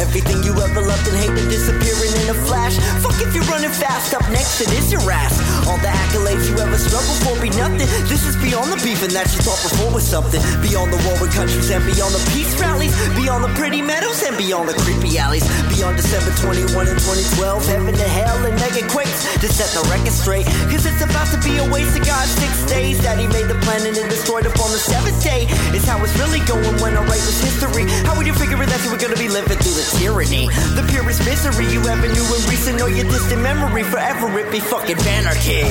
Everything 0.00 0.42
you 0.42 0.52
ever 0.56 0.80
loved 0.80 1.06
and 1.08 1.16
hated 1.16 1.48
disappearing 1.50 2.12
in 2.24 2.32
a 2.32 2.36
flash. 2.48 2.76
Fuck 3.04 3.20
if 3.20 3.34
you're 3.34 3.44
running 3.52 3.72
fast. 3.72 4.14
Up 4.14 4.24
next, 4.30 4.60
it 4.60 4.72
is 4.72 4.92
your 4.92 5.04
ass. 5.10 5.36
All 5.68 5.76
the 5.78 5.92
accolades 5.92 6.48
you 6.48 6.56
ever 6.58 6.78
struggled 6.78 7.20
for 7.24 7.36
be 7.40 7.50
nothing. 7.60 7.88
This 8.08 8.24
is 8.24 8.36
beyond 8.40 8.72
the 8.72 8.80
beef 8.80 9.02
and 9.04 9.12
that 9.12 9.28
you 9.36 9.40
thought 9.44 9.60
before 9.60 9.92
was 9.92 10.06
something. 10.06 10.40
Beyond 10.64 10.92
the 10.92 11.00
warring 11.04 11.32
countries 11.32 11.68
and 11.70 11.84
beyond 11.84 12.16
the 12.16 12.22
peace 12.32 12.52
rallies. 12.56 12.94
Beyond 13.12 13.44
the 13.44 13.52
pretty 13.58 13.82
meadows 13.82 14.22
and 14.24 14.36
beyond 14.36 14.68
the 14.68 14.76
creepy 14.80 15.18
alleys. 15.18 15.44
Beyond 15.68 16.00
December 16.00 16.32
21 16.40 16.88
and 16.88 16.98
2012. 16.98 17.66
Heaven 17.68 17.94
to 17.94 18.08
hell 18.16 18.40
and 18.48 18.56
mega 18.56 18.88
quakes 18.88 19.28
to 19.44 19.48
set 19.48 19.68
the 19.76 19.84
record 19.92 20.12
straight. 20.12 20.46
Cause 20.72 20.88
it's 20.88 21.04
about 21.04 21.28
to 21.36 21.38
be 21.44 21.60
a 21.60 21.66
waste 21.68 21.98
of 21.98 22.04
God's 22.08 22.32
six 22.40 22.64
days 22.64 22.96
that 23.04 23.20
he 23.20 23.28
made 23.28 23.46
the 23.46 23.58
planet 23.60 23.96
and 23.98 24.08
destroyed 24.08 24.48
upon 24.48 24.72
the 24.72 24.80
seventh 24.80 25.20
day. 25.22 25.46
It's 25.76 25.84
how 25.84 26.00
it's 26.00 26.16
really 26.16 26.40
going 26.48 26.80
when 26.80 26.96
I 26.96 27.04
write 27.04 27.24
this 27.28 27.44
history. 27.44 27.84
How 28.08 28.16
would 28.16 28.26
you 28.26 28.34
figure 28.34 28.56
that 28.56 28.80
you 28.84 28.90
were 28.90 29.00
gonna 29.00 29.20
be 29.20 29.28
living 29.28 29.58
through 29.58 29.76
the 29.76 29.86
tyranny? 29.98 30.46
The 30.76 30.84
purest 30.88 31.24
misery 31.24 31.66
you 31.66 31.80
ever 31.86 32.08
knew 32.08 32.26
in 32.36 32.42
recent 32.48 32.80
or 32.80 32.90
your 32.90 33.04
distant 33.04 33.42
memory. 33.42 33.82
Forever 33.82 34.38
it 34.38 34.50
be 34.50 34.60
fucking 34.60 34.98
anarchy. 35.06 35.62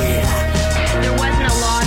There 1.02 1.16
wasn't 1.18 1.50
a 1.50 1.56
lot 1.62 1.81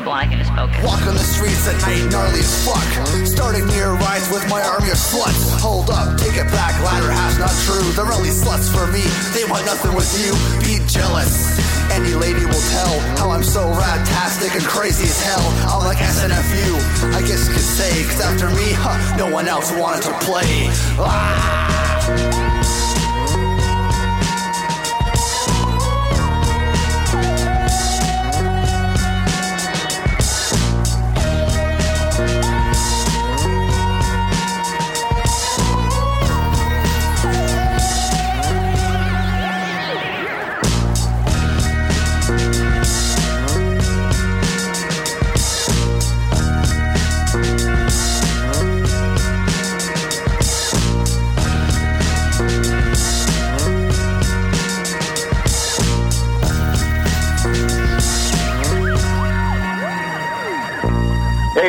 focus. 0.00 0.48
Walk 0.84 1.02
on 1.04 1.14
the 1.14 1.26
streets 1.26 1.68
at 1.68 1.76
night, 1.82 2.08
gnarly 2.10 2.40
as 2.40 2.52
fuck. 2.64 2.86
Starting 3.26 3.66
near 3.66 3.92
rise 3.92 4.30
with 4.30 4.48
my 4.48 4.62
army 4.62 4.88
of 4.88 4.96
sluts. 4.96 5.60
Hold 5.60 5.90
up, 5.90 6.16
take 6.18 6.36
it 6.36 6.48
back, 6.48 6.72
latter 6.80 7.10
half's 7.10 7.38
not 7.38 7.52
true. 7.66 7.84
They're 7.92 8.12
only 8.12 8.30
sluts 8.30 8.72
for 8.72 8.86
me, 8.88 9.04
they 9.36 9.44
want 9.50 9.66
nothing 9.66 9.92
with 9.94 10.08
you. 10.16 10.32
Be 10.64 10.80
jealous. 10.88 11.60
Any 11.90 12.14
lady 12.14 12.44
will 12.46 12.64
tell 12.72 13.00
how 13.18 13.30
I'm 13.30 13.42
so 13.42 13.60
radtastic 13.68 14.54
and 14.56 14.64
crazy 14.64 15.04
as 15.04 15.20
hell. 15.20 15.44
I'm 15.68 15.84
like 15.84 15.98
SNFU, 15.98 17.12
I 17.12 17.20
guess 17.20 17.48
you 17.48 17.52
could 17.52 17.60
say, 17.60 18.04
cause 18.08 18.20
after 18.20 18.48
me, 18.48 18.72
huh, 18.72 19.16
no 19.16 19.28
one 19.30 19.46
else 19.46 19.72
wanted 19.72 20.02
to 20.04 20.12
play. 20.24 20.70
Ah! 20.96 22.81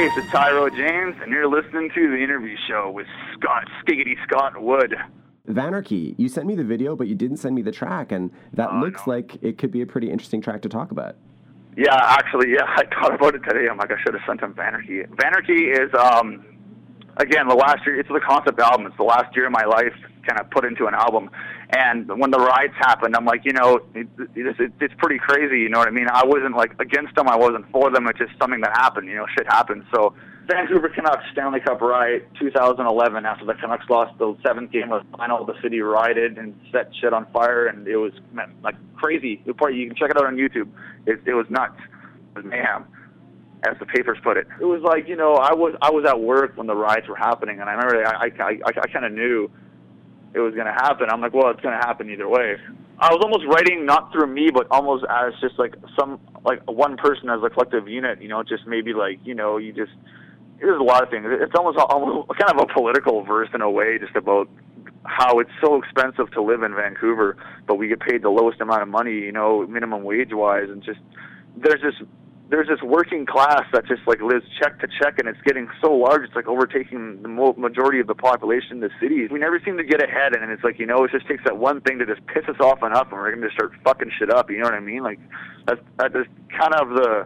Hey, 0.03 0.09
it's 0.17 0.27
Tyrow 0.33 0.69
James, 0.69 1.15
and 1.21 1.31
you're 1.31 1.47
listening 1.47 1.89
to 1.95 2.09
the 2.09 2.17
interview 2.21 2.57
show 2.67 2.91
with 2.93 3.07
Scott 3.35 3.63
Skiggity 3.79 4.17
Scott 4.27 4.61
Wood. 4.61 4.93
Vanarchy, 5.47 6.13
you 6.17 6.27
sent 6.27 6.45
me 6.45 6.55
the 6.55 6.63
video, 6.65 6.93
but 6.93 7.07
you 7.07 7.15
didn't 7.15 7.37
send 7.37 7.55
me 7.55 7.61
the 7.61 7.71
track, 7.71 8.11
and 8.11 8.29
that 8.51 8.69
Oh, 8.69 8.79
looks 8.79 9.07
no. 9.07 9.13
like 9.13 9.37
it 9.41 9.57
could 9.57 9.71
be 9.71 9.81
a 9.81 9.85
pretty 9.85 10.11
interesting 10.11 10.41
track 10.41 10.61
to 10.63 10.67
talk 10.67 10.91
about. 10.91 11.15
Yeah, 11.77 11.95
actually, 11.95 12.51
yeah, 12.51 12.65
I 12.67 12.83
thought 12.93 13.15
about 13.15 13.33
it 13.35 13.43
today. 13.47 13.69
I'm 13.71 13.77
like, 13.77 13.91
I 13.91 13.95
should 14.03 14.13
have 14.13 14.23
sent 14.27 14.41
him 14.41 14.53
Vanarchy. 14.53 15.07
Vanarchy 15.15 15.71
is, 15.71 15.89
um, 15.97 16.43
again, 17.15 17.47
the 17.47 17.55
last 17.55 17.85
year. 17.85 17.97
It's 17.97 18.09
the 18.09 18.19
concept 18.19 18.59
album. 18.59 18.85
It's 18.87 18.97
the 18.97 19.03
last 19.03 19.33
year 19.37 19.45
of 19.45 19.53
my 19.53 19.63
life, 19.63 19.93
kind 20.27 20.37
of 20.37 20.51
put 20.51 20.65
into 20.65 20.85
an 20.87 20.95
album. 20.95 21.29
And 21.75 22.07
when 22.19 22.29
the 22.29 22.37
riots 22.37 22.75
happened, 22.77 23.15
I'm 23.15 23.25
like, 23.25 23.45
you 23.45 23.53
know, 23.53 23.79
it, 23.95 24.07
it, 24.35 24.59
it, 24.59 24.71
it's 24.79 24.93
pretty 24.99 25.17
crazy. 25.17 25.59
You 25.59 25.69
know 25.69 25.79
what 25.79 25.87
I 25.87 25.91
mean? 25.91 26.07
I 26.11 26.23
wasn't 26.23 26.55
like 26.55 26.79
against 26.79 27.15
them. 27.15 27.27
I 27.27 27.35
wasn't 27.35 27.65
for 27.71 27.89
them. 27.89 28.07
It's 28.07 28.19
just 28.19 28.31
something 28.39 28.61
that 28.61 28.77
happened. 28.77 29.07
You 29.07 29.15
know, 29.15 29.25
shit 29.35 29.47
happened. 29.47 29.83
So. 29.93 30.13
Vancouver 30.45 30.89
Canucks 30.89 31.23
Stanley 31.31 31.61
Cup 31.61 31.79
riot 31.79 32.27
2011 32.37 33.25
after 33.25 33.45
the 33.45 33.53
Canucks 33.53 33.85
lost 33.89 34.17
the 34.19 34.35
seventh 34.45 34.73
game 34.73 34.91
of 34.91 35.09
the 35.09 35.17
final 35.17 35.45
the 35.45 35.53
city 35.61 35.79
rioted 35.79 36.37
and 36.37 36.53
set 36.69 36.91
shit 36.99 37.13
on 37.13 37.25
fire 37.31 37.67
and 37.67 37.87
it 37.87 37.95
was 37.95 38.11
man, 38.33 38.53
like 38.61 38.75
crazy 38.97 39.41
you 39.45 39.53
can 39.53 39.95
check 39.95 40.09
it 40.09 40.17
out 40.17 40.25
on 40.25 40.35
YouTube 40.35 40.67
it, 41.07 41.21
it 41.25 41.33
was 41.33 41.45
nuts 41.49 41.79
it 41.79 42.35
was 42.35 42.43
mayhem 42.43 42.83
as 43.65 43.77
the 43.79 43.85
papers 43.85 44.17
put 44.21 44.35
it 44.35 44.45
it 44.59 44.65
was 44.65 44.81
like 44.81 45.07
you 45.07 45.15
know 45.15 45.35
I 45.35 45.53
was 45.53 45.75
I 45.81 45.91
was 45.91 46.03
at 46.05 46.19
work 46.19 46.57
when 46.57 46.67
the 46.67 46.75
riots 46.75 47.07
were 47.07 47.15
happening 47.15 47.61
and 47.61 47.69
I 47.69 47.73
remember 47.75 48.05
I 48.05 48.25
I, 48.25 48.43
I, 48.43 48.59
I 48.65 48.87
kind 48.91 49.05
of 49.05 49.13
knew 49.13 49.49
it 50.33 50.39
was 50.39 50.53
going 50.53 50.67
to 50.67 50.73
happen 50.73 51.07
I'm 51.09 51.21
like 51.21 51.33
well 51.33 51.49
it's 51.49 51.61
going 51.61 51.77
to 51.79 51.85
happen 51.85 52.09
either 52.09 52.27
way 52.27 52.55
I 52.99 53.13
was 53.13 53.21
almost 53.23 53.45
writing 53.51 53.85
not 53.85 54.11
through 54.11 54.27
me 54.27 54.49
but 54.53 54.67
almost 54.71 55.05
as 55.09 55.33
just 55.41 55.57
like 55.57 55.75
some 55.99 56.19
like 56.45 56.61
one 56.69 56.97
person 56.97 57.29
as 57.29 57.39
a 57.43 57.49
collective 57.49 57.87
unit 57.87 58.21
you 58.21 58.29
know 58.29 58.43
just 58.43 58.65
maybe 58.67 58.93
like 58.93 59.19
you 59.23 59.35
know 59.35 59.57
you 59.57 59.73
just 59.73 59.91
there's 60.63 60.79
a 60.79 60.83
lot 60.83 61.03
of 61.03 61.09
things. 61.09 61.25
It's 61.29 61.53
almost 61.57 61.77
almost 61.77 62.29
kind 62.39 62.57
of 62.57 62.67
a 62.69 62.73
political 62.73 63.23
verse 63.23 63.49
in 63.53 63.61
a 63.61 63.69
way, 63.69 63.99
just 63.99 64.15
about 64.15 64.49
how 65.03 65.39
it's 65.39 65.51
so 65.61 65.75
expensive 65.75 66.31
to 66.31 66.41
live 66.41 66.63
in 66.63 66.73
Vancouver, 66.73 67.35
but 67.67 67.75
we 67.75 67.89
get 67.89 67.99
paid 67.99 68.21
the 68.21 68.29
lowest 68.29 68.61
amount 68.61 68.81
of 68.81 68.87
money, 68.87 69.11
you 69.11 69.31
know, 69.31 69.67
minimum 69.67 70.03
wage 70.03 70.31
wise, 70.31 70.69
and 70.69 70.81
just 70.81 70.99
there's 71.57 71.81
this 71.81 72.07
there's 72.53 72.67
this 72.67 72.83
working 72.83 73.25
class 73.25 73.63
that 73.73 73.83
just 73.87 74.01
like 74.05 74.21
lives 74.21 74.45
check 74.61 74.79
to 74.79 74.87
check, 75.01 75.17
and 75.17 75.27
it's 75.27 75.41
getting 75.41 75.67
so 75.81 75.91
large, 75.91 76.21
it's 76.21 76.35
like 76.35 76.47
overtaking 76.47 77.23
the 77.23 77.27
majority 77.27 77.99
of 77.99 78.05
the 78.05 78.13
population 78.13 78.73
in 78.73 78.79
the 78.79 78.91
cities. 79.01 79.31
We 79.31 79.39
never 79.39 79.59
seem 79.65 79.75
to 79.77 79.83
get 79.83 80.03
ahead, 80.03 80.35
and 80.35 80.51
it's 80.51 80.63
like 80.63 80.77
you 80.77 80.85
know, 80.85 81.03
it 81.03 81.09
just 81.09 81.27
takes 81.27 81.43
that 81.45 81.57
one 81.57 81.81
thing 81.81 81.97
to 81.97 82.05
just 82.05 82.23
piss 82.27 82.43
us 82.47 82.61
off 82.61 82.83
enough, 82.83 83.07
and 83.09 83.13
we're 83.13 83.33
going 83.33 83.41
to 83.41 83.49
start 83.55 83.71
fucking 83.83 84.11
shit 84.19 84.29
up. 84.29 84.51
You 84.51 84.59
know 84.59 84.65
what 84.65 84.75
I 84.75 84.81
mean? 84.81 85.01
Like 85.01 85.19
that's 85.65 85.81
that 85.97 86.15
is 86.15 86.27
kind 86.55 86.75
of 86.75 86.89
the 86.89 87.25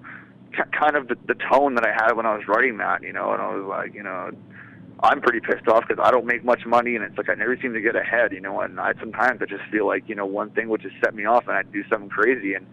ki- 0.56 0.72
kind 0.72 0.96
of 0.96 1.10
the, 1.10 1.18
the 1.28 1.36
tone 1.52 1.76
that 1.76 1.86
I 1.86 1.92
had 1.92 2.14
when 2.14 2.26
I 2.26 2.34
was 2.34 2.48
writing 2.48 2.78
that, 2.78 3.04
you 3.04 3.12
know, 3.12 3.34
and 3.34 3.42
I 3.42 3.54
was 3.54 3.66
like, 3.68 3.94
you 3.94 4.04
know, 4.04 4.32
I'm 5.04 5.20
pretty 5.20 5.42
pissed 5.42 5.68
off 5.68 5.84
because 5.86 6.02
I 6.02 6.10
don't 6.10 6.26
make 6.26 6.46
much 6.46 6.66
money, 6.66 6.96
and 6.96 7.04
it's 7.04 7.18
like 7.18 7.30
I 7.30 7.36
never 7.36 7.58
seem 7.62 7.74
to 7.74 7.82
get 7.82 7.98
ahead, 7.98 8.32
you 8.32 8.40
know, 8.40 8.62
and 8.62 8.80
I 8.80 8.94
sometimes 8.98 9.42
I 9.42 9.46
just 9.46 9.64
feel 9.72 9.86
like, 9.86 10.08
you 10.08 10.16
know, 10.16 10.26
one 10.26 10.52
thing 10.52 10.70
would 10.70 10.82
just 10.82 10.96
set 11.04 11.14
me 11.14 11.26
off, 11.26 11.50
and 11.50 11.58
I'd 11.58 11.72
do 11.74 11.84
something 11.90 12.10
crazy, 12.10 12.54
and 12.54 12.66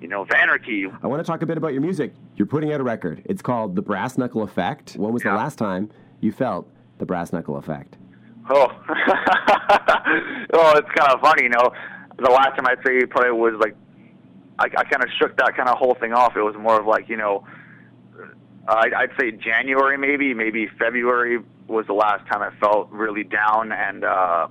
you 0.00 0.08
know, 0.08 0.26
anarchy. 0.36 0.86
I 1.02 1.06
want 1.06 1.20
to 1.20 1.24
talk 1.24 1.42
a 1.42 1.46
bit 1.46 1.58
about 1.58 1.72
your 1.72 1.82
music. 1.82 2.12
You're 2.36 2.46
putting 2.46 2.72
out 2.72 2.80
a 2.80 2.84
record. 2.84 3.22
It's 3.24 3.42
called 3.42 3.74
The 3.76 3.82
Brass 3.82 4.16
Knuckle 4.16 4.42
Effect. 4.42 4.94
When 4.96 5.12
was 5.12 5.22
the 5.22 5.30
last 5.30 5.58
time 5.58 5.90
you 6.20 6.32
felt 6.32 6.68
the 6.98 7.06
brass 7.06 7.32
knuckle 7.32 7.56
effect? 7.56 7.96
Oh, 8.50 8.66
oh, 10.52 10.76
it's 10.76 10.90
kind 10.94 11.12
of 11.12 11.20
funny, 11.20 11.44
you 11.44 11.48
know. 11.48 11.70
The 12.18 12.30
last 12.30 12.56
time 12.56 12.66
I'd 12.66 12.78
say 12.84 13.04
probably 13.06 13.32
was 13.32 13.54
like, 13.60 13.76
I, 14.58 14.64
I 14.64 14.84
kind 14.84 15.02
of 15.02 15.10
shook 15.18 15.36
that 15.36 15.56
kind 15.56 15.68
of 15.68 15.78
whole 15.78 15.94
thing 15.94 16.12
off. 16.12 16.36
It 16.36 16.42
was 16.42 16.56
more 16.58 16.80
of 16.80 16.86
like, 16.86 17.08
you 17.08 17.16
know, 17.16 17.44
I'd, 18.66 18.92
I'd 18.92 19.10
say 19.20 19.30
January 19.32 19.96
maybe, 19.96 20.34
maybe 20.34 20.68
February 20.78 21.38
was 21.68 21.86
the 21.86 21.92
last 21.92 22.26
time 22.30 22.42
I 22.42 22.50
felt 22.58 22.90
really 22.90 23.24
down, 23.24 23.72
and 23.72 24.04
uh, 24.04 24.48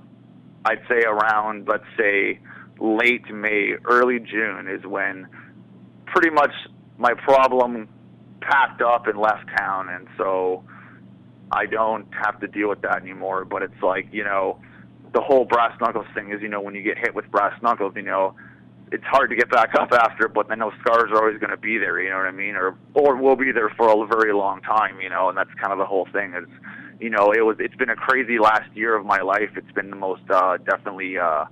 I'd 0.64 0.80
say 0.88 1.02
around, 1.02 1.68
let's 1.68 1.84
say, 1.98 2.38
late 2.80 3.28
May, 3.32 3.72
early 3.84 4.20
June 4.20 4.68
is 4.68 4.86
when 4.86 5.26
pretty 6.12 6.30
much 6.30 6.52
my 6.98 7.14
problem 7.14 7.88
packed 8.40 8.82
up 8.82 9.06
and 9.06 9.18
left 9.18 9.44
town, 9.56 9.88
and 9.88 10.06
so 10.16 10.64
I 11.50 11.66
don't 11.66 12.06
have 12.24 12.40
to 12.40 12.46
deal 12.46 12.68
with 12.68 12.82
that 12.82 13.02
anymore. 13.02 13.44
But 13.44 13.62
it's 13.62 13.82
like 13.82 14.08
you 14.12 14.24
know, 14.24 14.60
the 15.14 15.20
whole 15.20 15.44
brass 15.44 15.78
knuckles 15.80 16.06
thing 16.14 16.32
is 16.32 16.42
you 16.42 16.48
know 16.48 16.60
when 16.60 16.74
you 16.74 16.82
get 16.82 16.98
hit 16.98 17.14
with 17.14 17.30
brass 17.30 17.60
knuckles, 17.62 17.92
you 17.96 18.02
know, 18.02 18.34
it's 18.92 19.04
hard 19.04 19.30
to 19.30 19.36
get 19.36 19.50
back 19.50 19.74
up 19.74 19.92
after. 19.92 20.28
But 20.28 20.48
then 20.48 20.58
those 20.58 20.72
scars 20.80 21.10
are 21.10 21.18
always 21.18 21.38
going 21.38 21.50
to 21.50 21.56
be 21.56 21.78
there. 21.78 22.00
You 22.00 22.10
know 22.10 22.16
what 22.16 22.26
I 22.26 22.32
mean? 22.32 22.54
Or 22.56 22.76
or 22.94 23.16
will 23.16 23.36
be 23.36 23.52
there 23.52 23.70
for 23.76 23.88
a 23.90 24.06
very 24.06 24.32
long 24.32 24.60
time. 24.62 25.00
You 25.00 25.10
know, 25.10 25.28
and 25.28 25.36
that's 25.36 25.52
kind 25.60 25.72
of 25.72 25.78
the 25.78 25.86
whole 25.86 26.08
thing. 26.12 26.34
Is 26.34 26.48
you 27.00 27.10
know, 27.10 27.32
it 27.32 27.42
was 27.42 27.56
it's 27.60 27.76
been 27.76 27.90
a 27.90 27.96
crazy 27.96 28.38
last 28.38 28.70
year 28.74 28.96
of 28.96 29.06
my 29.06 29.20
life. 29.20 29.50
It's 29.56 29.72
been 29.72 29.90
the 29.90 29.96
most 29.96 30.22
uh, 30.30 30.58
definitely. 30.58 31.18
Uh, 31.18 31.44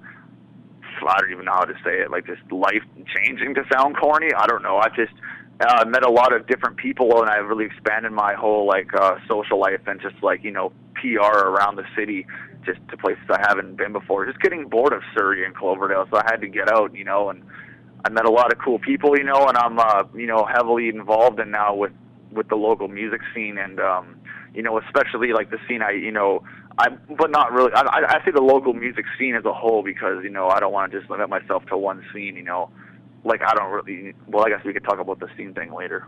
I 1.07 1.21
don't 1.21 1.31
even 1.31 1.45
know 1.45 1.53
how 1.53 1.65
to 1.65 1.75
say 1.85 2.01
it. 2.01 2.11
Like 2.11 2.27
just 2.27 2.43
life 2.51 2.83
changing 3.15 3.55
to 3.55 3.63
sound 3.73 3.97
corny. 3.97 4.29
I 4.37 4.47
don't 4.47 4.63
know. 4.63 4.79
I 4.79 4.89
just 4.91 5.13
uh, 5.61 5.85
met 5.87 6.05
a 6.05 6.11
lot 6.11 6.35
of 6.35 6.47
different 6.47 6.77
people, 6.77 7.21
and 7.21 7.31
I've 7.31 7.47
really 7.47 7.65
expanded 7.65 8.13
my 8.13 8.35
whole 8.35 8.67
like 8.67 8.93
uh, 8.95 9.17
social 9.29 9.59
life 9.59 9.81
and 9.87 10.01
just 10.01 10.23
like 10.23 10.45
you 10.45 10.51
know 10.51 10.73
PR 10.95 11.39
around 11.39 11.77
the 11.77 11.85
city, 11.97 12.27
just 12.65 12.79
to 12.91 12.97
places 12.97 13.25
I 13.31 13.41
haven't 13.47 13.77
been 13.77 13.93
before. 13.93 14.27
Just 14.27 14.41
getting 14.41 14.69
bored 14.69 14.93
of 14.93 15.03
Surrey 15.17 15.45
and 15.45 15.55
Cloverdale, 15.55 16.07
so 16.11 16.19
I 16.19 16.25
had 16.27 16.41
to 16.41 16.49
get 16.49 16.71
out, 16.71 16.95
you 16.95 17.05
know. 17.05 17.31
And 17.31 17.43
I 18.05 18.11
met 18.11 18.25
a 18.25 18.31
lot 18.31 18.53
of 18.53 18.59
cool 18.59 18.79
people, 18.79 19.17
you 19.17 19.25
know, 19.25 19.47
and 19.47 19.57
I'm 19.57 19.79
uh, 19.79 20.05
you 20.15 20.27
know 20.27 20.45
heavily 20.45 20.89
involved 20.89 21.41
in 21.41 21.51
now 21.51 21.75
with 21.75 21.93
with 22.33 22.49
the 22.49 22.57
local 22.57 22.89
music 22.89 23.21
scene 23.35 23.59
and 23.59 23.81
um, 23.81 24.17
you 24.55 24.63
know 24.63 24.79
especially 24.79 25.33
like 25.33 25.51
the 25.51 25.59
scene 25.69 25.83
I 25.83 25.93
you 25.93 26.13
know 26.13 26.43
I 26.79 26.89
but 26.91 27.31
not 27.31 27.53
really 27.53 27.73
I 27.73 27.81
I 27.81 28.19
I 28.19 28.25
say 28.25 28.31
the 28.31 28.43
local 28.43 28.73
music 28.73 29.05
scene 29.19 29.35
as 29.35 29.45
a 29.45 29.53
whole 29.53 29.83
because 29.83 30.23
you 30.23 30.31
know 30.31 30.49
I 30.49 30.61
don't 30.61 30.73
want 30.73 30.93
to 30.93 30.99
just 30.99 31.11
limit 31.11 31.29
myself 31.29 31.65
to 31.67 31.77
one 31.77 32.05
scene, 32.13 32.37
you 32.37 32.43
know 32.43 32.71
like 33.27 33.43
I 33.43 33.55
don't 33.55 33.71
really. 33.73 34.15
Well, 34.29 34.47
I 34.47 34.51
guess 34.51 34.65
we 34.65 34.73
could 34.73 34.85
talk 34.85 35.01
about 35.01 35.19
the 35.19 35.29
scene 35.37 35.53
thing 35.53 35.75
later. 35.75 36.07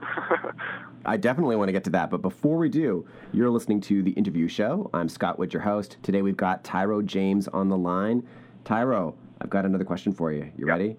I 1.05 1.17
definitely 1.17 1.57
want 1.57 1.69
to 1.69 1.73
get 1.73 1.85
to 1.85 1.91
that, 1.91 2.11
but 2.11 2.23
before 2.23 2.57
we 2.57 2.69
do, 2.69 3.07
you're 3.33 3.51
listening 3.51 3.81
to 3.83 4.03
the 4.03 4.13
interview 4.13 4.49
show. 4.49 4.89
I'm 4.95 5.09
Scott 5.09 5.39
Wood, 5.39 5.53
your 5.53 5.63
host. 5.63 5.97
Today 6.03 6.23
we've 6.23 6.37
got 6.37 6.63
Tyrow 6.65 7.05
James 7.05 7.49
on 7.49 7.69
the 7.69 7.77
line. 7.77 8.27
Tyrow, 8.65 9.15
I've 9.41 9.51
got 9.51 9.65
another 9.65 9.85
question 9.85 10.13
for 10.13 10.33
you. 10.33 10.51
You 10.57 10.67
ready? 10.67 10.97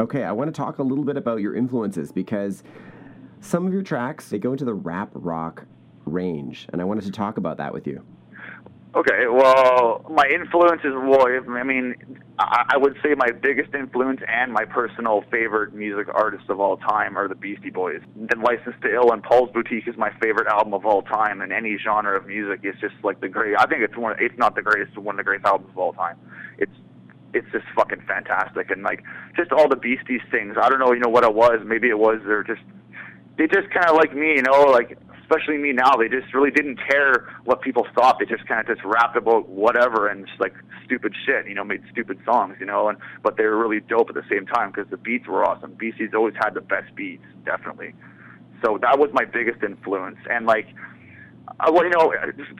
Okay, 0.00 0.24
I 0.24 0.32
want 0.32 0.48
to 0.48 0.58
talk 0.58 0.78
a 0.78 0.82
little 0.82 1.04
bit 1.04 1.18
about 1.18 1.40
your 1.40 1.54
influences 1.54 2.10
because 2.10 2.62
some 3.40 3.66
of 3.66 3.72
your 3.72 3.82
tracks 3.82 4.30
they 4.30 4.38
go 4.38 4.52
into 4.52 4.64
the 4.64 4.74
rap 4.74 5.10
rock 5.12 5.66
range, 6.06 6.66
and 6.72 6.80
I 6.80 6.84
wanted 6.84 7.04
to 7.04 7.12
talk 7.12 7.36
about 7.36 7.58
that 7.58 7.74
with 7.74 7.86
you. 7.86 8.02
Okay, 8.92 9.28
well, 9.30 10.04
my 10.10 10.26
influence 10.34 10.80
is 10.82 10.92
well. 10.94 11.28
I 11.28 11.62
mean, 11.62 11.94
I, 12.40 12.76
would 12.76 12.96
say 13.04 13.14
my 13.14 13.30
biggest 13.30 13.72
influence 13.72 14.20
and 14.26 14.52
my 14.52 14.64
personal 14.64 15.22
favorite 15.30 15.72
music 15.72 16.08
artist 16.12 16.44
of 16.48 16.58
all 16.58 16.76
time 16.76 17.16
are 17.16 17.28
the 17.28 17.36
Beastie 17.36 17.70
Boys. 17.70 18.00
Then 18.16 18.42
Licensed 18.42 18.82
to 18.82 18.92
Ill 18.92 19.12
and 19.12 19.22
Paul's 19.22 19.50
Boutique 19.52 19.86
is 19.86 19.96
my 19.96 20.10
favorite 20.20 20.48
album 20.48 20.74
of 20.74 20.84
all 20.86 21.02
time. 21.02 21.40
And 21.40 21.52
any 21.52 21.78
genre 21.78 22.18
of 22.18 22.26
music 22.26 22.60
is 22.64 22.74
just 22.80 22.94
like 23.04 23.20
the 23.20 23.28
great. 23.28 23.56
I 23.56 23.66
think 23.66 23.82
it's 23.82 23.96
one. 23.96 24.16
It's 24.18 24.36
not 24.38 24.56
the 24.56 24.62
greatest. 24.62 24.98
One 24.98 25.14
of 25.14 25.18
the 25.18 25.24
greatest 25.24 25.46
albums 25.46 25.70
of 25.70 25.78
all 25.78 25.92
time. 25.92 26.16
It's 26.58 26.74
it's 27.32 27.46
just 27.52 27.66
fucking 27.76 28.02
fantastic. 28.08 28.72
And 28.72 28.82
like 28.82 29.04
just 29.36 29.52
all 29.52 29.68
the 29.68 29.76
Beasties 29.76 30.22
things. 30.32 30.56
I 30.60 30.68
don't 30.68 30.80
know. 30.80 30.92
You 30.92 31.00
know 31.00 31.10
what 31.10 31.22
it 31.22 31.34
was? 31.34 31.60
Maybe 31.64 31.90
it 31.90 31.98
was 31.98 32.20
they're 32.26 32.42
just 32.42 32.62
they 33.38 33.46
just 33.46 33.70
kind 33.70 33.86
of 33.86 33.94
like 33.94 34.12
me. 34.16 34.34
You 34.34 34.42
know, 34.42 34.62
like 34.62 34.98
especially 35.30 35.58
me 35.58 35.72
now, 35.72 35.96
they 35.96 36.08
just 36.08 36.34
really 36.34 36.50
didn't 36.50 36.78
care 36.88 37.28
what 37.44 37.60
people 37.62 37.86
thought. 37.94 38.18
They 38.18 38.26
just 38.26 38.46
kind 38.46 38.60
of 38.60 38.66
just 38.66 38.84
rapped 38.84 39.16
about 39.16 39.48
whatever 39.48 40.08
and 40.08 40.26
just 40.26 40.40
like 40.40 40.54
stupid 40.84 41.14
shit, 41.24 41.46
you 41.46 41.54
know, 41.54 41.64
made 41.64 41.82
stupid 41.90 42.18
songs, 42.24 42.56
you 42.58 42.66
know, 42.66 42.88
and 42.88 42.98
but 43.22 43.36
they 43.36 43.44
were 43.44 43.56
really 43.56 43.80
dope 43.80 44.08
at 44.08 44.14
the 44.14 44.24
same 44.30 44.46
time 44.46 44.72
because 44.72 44.90
the 44.90 44.96
beats 44.96 45.26
were 45.28 45.44
awesome. 45.44 45.74
Beasties 45.74 46.10
always 46.14 46.34
had 46.42 46.54
the 46.54 46.60
best 46.60 46.94
beats, 46.94 47.24
definitely. 47.44 47.94
So 48.64 48.78
that 48.82 48.98
was 48.98 49.10
my 49.12 49.24
biggest 49.24 49.62
influence, 49.62 50.18
and 50.28 50.46
like 50.46 50.66
uh, 51.66 51.72
well, 51.72 51.84
you 51.84 51.90
know, 51.90 52.12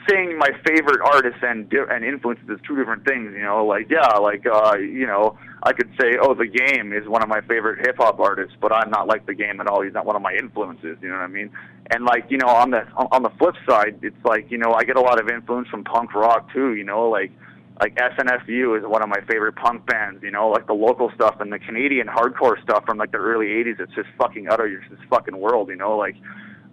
saying 0.08 0.36
my 0.38 0.50
favorite 0.66 1.00
artists 1.04 1.40
and 1.42 1.72
and 1.72 2.04
influences 2.04 2.48
is 2.48 2.58
two 2.66 2.76
different 2.76 3.04
things. 3.04 3.32
You 3.34 3.42
know, 3.42 3.64
like 3.64 3.88
yeah, 3.90 4.18
like 4.18 4.44
uh, 4.46 4.76
you 4.76 5.06
know, 5.06 5.38
I 5.62 5.72
could 5.72 5.90
say, 6.00 6.16
oh, 6.20 6.34
the 6.34 6.46
Game 6.46 6.92
is 6.92 7.08
one 7.08 7.22
of 7.22 7.28
my 7.28 7.40
favorite 7.42 7.86
hip 7.86 7.96
hop 7.98 8.20
artists, 8.20 8.56
but 8.60 8.72
I'm 8.72 8.90
not 8.90 9.06
like 9.06 9.26
the 9.26 9.34
Game 9.34 9.60
at 9.60 9.66
all. 9.66 9.82
He's 9.82 9.94
not 9.94 10.06
one 10.06 10.16
of 10.16 10.22
my 10.22 10.34
influences. 10.34 10.98
You 11.00 11.08
know 11.08 11.14
what 11.14 11.22
I 11.22 11.28
mean? 11.28 11.50
And 11.90 12.04
like 12.04 12.26
you 12.28 12.38
know, 12.38 12.48
on 12.48 12.70
the 12.70 12.82
on 13.12 13.22
the 13.22 13.30
flip 13.38 13.54
side, 13.68 13.98
it's 14.02 14.24
like 14.24 14.50
you 14.50 14.58
know, 14.58 14.74
I 14.74 14.84
get 14.84 14.96
a 14.96 15.00
lot 15.00 15.20
of 15.20 15.28
influence 15.28 15.68
from 15.68 15.84
punk 15.84 16.14
rock 16.14 16.52
too. 16.52 16.74
You 16.74 16.84
know, 16.84 17.08
like 17.08 17.32
like 17.80 17.94
SNFU 17.96 18.78
is 18.78 18.84
one 18.86 19.02
of 19.02 19.08
my 19.08 19.20
favorite 19.28 19.56
punk 19.56 19.86
bands. 19.86 20.22
You 20.22 20.30
know, 20.30 20.48
like 20.48 20.66
the 20.66 20.74
local 20.74 21.10
stuff 21.14 21.36
and 21.40 21.52
the 21.52 21.58
Canadian 21.58 22.06
hardcore 22.06 22.62
stuff 22.62 22.84
from 22.84 22.98
like 22.98 23.12
the 23.12 23.18
early 23.18 23.46
'80s. 23.46 23.80
It's 23.80 23.94
just 23.94 24.08
fucking 24.18 24.48
utter, 24.50 24.66
of 24.66 24.90
this 24.90 25.00
fucking 25.08 25.36
world. 25.36 25.68
You 25.68 25.76
know, 25.76 25.96
like 25.96 26.16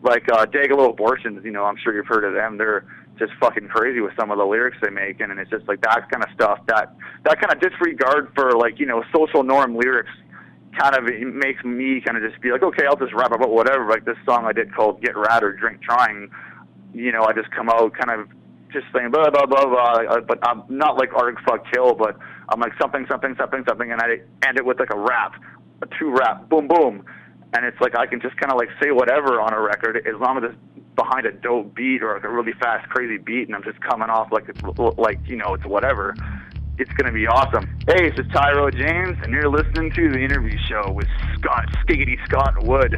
like 0.04 0.30
uh, 0.32 0.46
Dayglo 0.46 0.90
Abortions, 0.90 1.44
you 1.44 1.52
know, 1.52 1.66
I'm 1.66 1.78
sure 1.78 1.94
you've 1.96 2.08
heard 2.08 2.24
of 2.24 2.34
them. 2.34 2.58
They're 2.58 2.86
just 3.18 3.32
fucking 3.40 3.68
crazy 3.68 4.00
with 4.00 4.14
some 4.18 4.32
of 4.32 4.38
the 4.38 4.46
lyrics 4.46 4.78
they 4.82 4.92
make, 4.92 5.20
and, 5.20 5.32
and 5.32 5.40
it's 5.40 5.50
just 5.50 5.68
like 5.68 5.82
that 5.82 6.10
kind 6.12 6.24
of 6.24 6.30
stuff. 6.34 6.60
That 6.68 6.96
that 7.26 7.42
kind 7.42 7.52
of 7.52 7.60
disregard 7.60 8.32
for 8.36 8.52
like 8.52 8.80
you 8.80 8.86
know 8.86 9.04
social 9.16 9.44
norm 9.44 9.76
lyrics 9.76 10.12
kind 10.78 10.96
of 10.96 11.08
it 11.08 11.26
makes 11.26 11.64
me 11.64 12.02
kind 12.06 12.18
of 12.18 12.30
just 12.30 12.42
be 12.42 12.52
like, 12.52 12.62
okay, 12.62 12.86
I'll 12.86 12.96
just 12.96 13.14
rap 13.14 13.32
about 13.32 13.50
whatever. 13.50 13.90
Like 13.90 14.06
this 14.06 14.18
song 14.26 14.46
I 14.46 14.54
did 14.54 14.74
called 14.74 15.02
"Get 15.02 15.18
Rad" 15.18 15.44
or 15.44 15.54
"Drink 15.54 15.82
Trying," 15.82 16.30
you 16.94 17.12
know, 17.12 17.24
I 17.24 17.34
just 17.34 17.50
come 17.52 17.70
out 17.70 17.94
kind 17.94 18.22
of 18.22 18.30
just 18.72 18.86
saying 18.94 19.12
blah 19.12 19.30
blah 19.32 19.46
blah 19.46 19.66
blah, 19.66 20.20
but 20.22 20.40
I'm 20.48 20.64
not 20.70 20.98
like 20.98 21.14
Arg 21.14 21.40
Fuck 21.48 21.66
Kill, 21.74 21.96
but 21.96 22.18
I'm 22.50 22.60
like 22.60 22.74
something 22.80 23.06
something 23.10 23.36
something 23.40 23.64
something, 23.68 23.92
and 23.92 24.00
I 24.00 24.22
end 24.48 24.58
it 24.58 24.66
with 24.66 24.80
like 24.80 24.94
a 24.94 25.00
rap, 25.00 25.34
a 25.82 25.88
two 25.98 26.12
rap, 26.12 26.48
boom 26.50 26.68
boom 26.68 27.04
and 27.54 27.66
it's 27.66 27.80
like 27.80 27.98
I 27.98 28.06
can 28.06 28.22
just 28.22 28.38
kind 28.38 28.52
of 28.52 28.58
like 28.58 28.70
say 28.82 28.92
whatever 28.92 29.40
on 29.40 29.54
a 29.54 29.62
record 29.62 29.98
as 29.98 30.20
long 30.20 30.38
as 30.38 30.52
it's 30.52 30.86
behind 30.96 31.26
a 31.26 31.32
dope 31.32 31.76
beat 31.76 32.02
or 32.02 32.16
like 32.16 32.24
a 32.24 32.30
really 32.30 32.54
fast, 32.54 32.90
crazy 32.90 33.18
beat, 33.18 33.48
and 33.48 33.56
I'm 33.56 33.64
just 33.64 33.80
coming 33.82 34.10
off 34.10 34.32
like 34.32 34.50
it's 34.50 34.62
like 34.98 35.20
you 35.26 35.36
know 35.36 35.54
it's 35.54 35.66
whatever. 35.66 36.16
It's 36.80 36.92
gonna 36.94 37.14
be 37.14 37.26
awesome. 37.26 37.66
Hey, 37.88 38.10
this 38.10 38.20
is 38.20 38.32
Tyrow 38.32 38.72
James, 38.72 39.18
and 39.24 39.32
you're 39.34 39.50
listening 39.50 39.92
to 39.94 40.12
the 40.12 40.20
interview 40.20 40.58
show 40.68 40.92
with 40.92 41.08
Scott 41.36 41.66
Skiggity 41.82 42.18
Scott 42.26 42.64
Wood. 42.64 42.96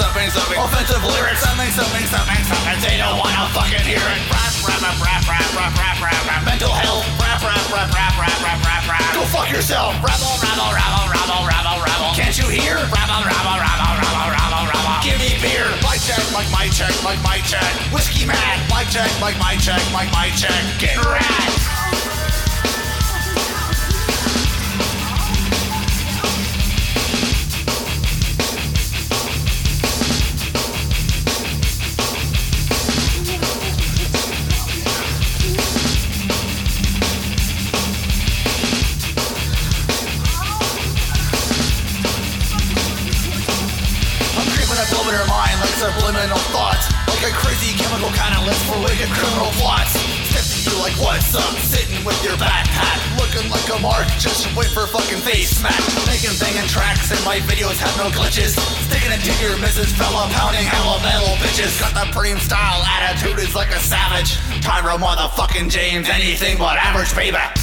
Something, 0.00 0.28
something. 0.32 0.56
Offensive 0.56 1.02
lyrics, 1.04 1.44
something, 1.44 1.70
something, 1.76 2.06
something, 2.08 2.42
something. 2.48 2.76
They 2.80 2.96
don't 2.96 3.20
wanna 3.20 3.44
fucking 3.52 3.84
hear 3.84 4.00
it. 4.00 4.20
Rap, 4.32 4.52
rap, 4.64 4.80
rap, 4.80 4.96
rap, 4.96 5.22
rap, 5.28 5.48
rap, 5.52 5.72
rap, 5.76 5.96
rap, 6.00 6.20
rap. 6.24 6.40
Mental 6.44 6.72
health. 6.72 7.04
Rap, 7.20 7.40
rap, 7.44 7.60
rap, 7.68 7.88
rap, 7.92 8.14
rap, 8.16 8.36
rap, 8.40 8.60
rap, 8.64 8.84
rap. 8.88 9.14
Go 9.14 9.22
fuck 9.28 9.52
yourself. 9.52 9.92
Rabble, 10.00 10.34
rabble, 10.40 10.72
rabble, 10.72 11.06
rabble, 11.12 11.42
rabble, 11.44 11.78
rabble. 11.84 12.10
Can't 12.16 12.36
you 12.40 12.48
hear? 12.48 12.80
Rabble, 12.88 13.22
rabble, 13.28 13.58
rabble, 13.60 13.94
rabble, 14.00 14.28
rabble, 14.32 14.64
rabble. 14.72 14.96
Give 15.04 15.20
me 15.20 15.36
beer. 15.44 15.68
Mic 15.84 16.00
check, 16.00 16.24
mic, 16.32 16.48
mic 16.48 16.72
check, 16.72 16.94
mic, 17.04 17.20
mic 17.20 17.44
check. 17.44 17.68
Whiskey 17.92 18.24
man. 18.24 18.56
Mic 18.72 18.88
check, 18.88 19.10
mic, 19.20 19.36
mic 19.36 19.60
check, 19.60 19.82
mic, 19.92 20.08
mic 20.16 20.32
check. 20.32 20.56
Get 20.80 20.96
rad. 21.04 21.79
Crazy 48.00 48.16
chemical 48.16 48.16
catalyst 48.16 48.64
for 48.64 48.80
wicked 48.80 49.08
criminal 49.12 49.52
plots 49.60 49.92
Step 50.32 50.72
you 50.72 50.80
like 50.80 50.96
what's 50.96 51.34
up, 51.34 51.54
sitting 51.60 52.02
with 52.04 52.16
your 52.24 52.32
backpack 52.34 52.96
Looking 53.18 53.50
like 53.50 53.68
a 53.68 53.78
mark, 53.80 54.06
just 54.18 54.48
wait 54.56 54.68
for 54.68 54.86
fucking 54.86 55.18
face 55.18 55.58
smack. 55.58 55.78
Making 56.06 56.36
banging 56.40 56.68
tracks 56.68 57.10
and 57.12 57.22
my 57.24 57.38
videos 57.40 57.76
have 57.78 57.94
no 57.96 58.08
glitches. 58.10 58.58
Sticking 58.88 59.12
it 59.12 59.20
to 59.20 59.32
your 59.44 59.58
missus 59.58 59.92
fella, 59.92 60.28
pounding 60.32 60.64
hella 60.64 61.00
metal 61.02 61.36
bitches. 61.36 61.78
Got 61.78 61.94
the 61.94 62.10
preem 62.10 62.38
style 62.38 62.82
attitude 62.82 63.38
is 63.38 63.54
like 63.54 63.70
a 63.70 63.78
savage. 63.78 64.36
Tyrow 64.64 64.98
motherfucking 64.98 65.70
James, 65.70 66.08
anything 66.08 66.58
but 66.58 66.78
average 66.78 67.14
baby 67.14 67.59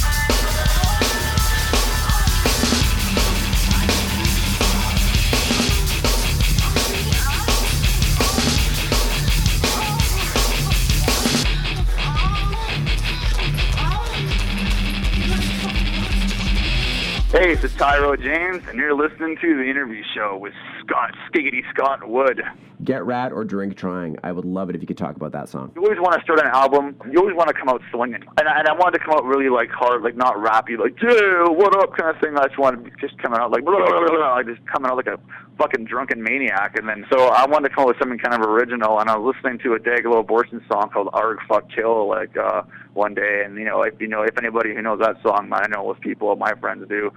Hey, 17.38 17.52
it's 17.52 17.62
Tyrow 17.74 18.20
James, 18.20 18.66
and 18.66 18.76
you're 18.80 18.96
listening 18.96 19.36
to 19.40 19.56
the 19.56 19.62
interview 19.62 20.02
show 20.12 20.36
with 20.36 20.52
Scott 20.80 21.14
Skiggity 21.28 21.62
Scott 21.72 22.08
Wood. 22.08 22.42
Get 22.82 23.04
Rad 23.04 23.30
or 23.30 23.44
Drink 23.44 23.76
Trying. 23.76 24.16
I 24.24 24.32
would 24.32 24.44
love 24.44 24.70
it 24.70 24.74
if 24.74 24.82
you 24.82 24.88
could 24.88 24.98
talk 24.98 25.14
about 25.14 25.30
that 25.32 25.48
song. 25.48 25.70
You 25.76 25.84
always 25.84 26.00
want 26.00 26.14
to 26.14 26.22
start 26.22 26.40
an 26.40 26.48
album. 26.48 26.96
You 27.08 27.20
always 27.20 27.36
want 27.36 27.46
to 27.46 27.54
come 27.54 27.68
out 27.68 27.80
swinging, 27.92 28.24
and 28.38 28.48
I, 28.48 28.58
and 28.58 28.66
I 28.66 28.72
wanted 28.72 28.98
to 28.98 29.04
come 29.04 29.14
out 29.14 29.24
really 29.24 29.48
like 29.50 29.70
hard, 29.70 30.02
like 30.02 30.16
not 30.16 30.34
rappy, 30.34 30.76
like 30.76 31.00
yeah, 31.00 31.46
what 31.46 31.76
up 31.76 31.96
kind 31.96 32.10
of 32.10 32.20
thing. 32.20 32.36
I 32.36 32.48
just 32.48 32.58
wanted 32.58 32.84
to 32.84 32.90
just 32.98 33.16
coming 33.22 33.38
out 33.38 33.52
like 33.52 33.64
blah, 33.64 33.86
blah, 33.86 34.08
blah, 34.08 34.34
like 34.34 34.46
just 34.46 34.66
coming 34.66 34.90
out 34.90 34.96
like 34.96 35.06
a 35.06 35.20
fucking 35.58 35.84
drunken 35.84 36.20
maniac. 36.20 36.76
And 36.76 36.88
then 36.88 37.06
so 37.08 37.28
I 37.28 37.46
wanted 37.46 37.68
to 37.68 37.74
come 37.76 37.82
up 37.82 37.88
with 37.88 37.98
something 38.00 38.18
kind 38.18 38.34
of 38.34 38.48
original, 38.48 38.98
and 38.98 39.08
I 39.08 39.16
was 39.16 39.36
listening 39.36 39.60
to 39.60 39.74
a 39.74 39.78
Dayglo 39.78 40.18
Abortion 40.18 40.60
song 40.66 40.90
called 40.90 41.10
"Arg 41.12 41.38
Fuck 41.46 41.70
Kill" 41.70 42.08
like 42.08 42.36
uh, 42.36 42.62
one 42.98 43.14
day, 43.14 43.42
and 43.44 43.56
you 43.56 43.64
know 43.64 43.82
if 43.82 43.94
you 44.00 44.08
know 44.08 44.22
if 44.22 44.36
anybody 44.36 44.74
who 44.74 44.82
knows 44.82 45.00
that 45.00 45.16
song, 45.22 45.50
I 45.52 45.66
know 45.68 45.86
most 45.86 46.00
people, 46.00 46.34
my 46.36 46.52
friends 46.60 46.86
do 46.88 47.10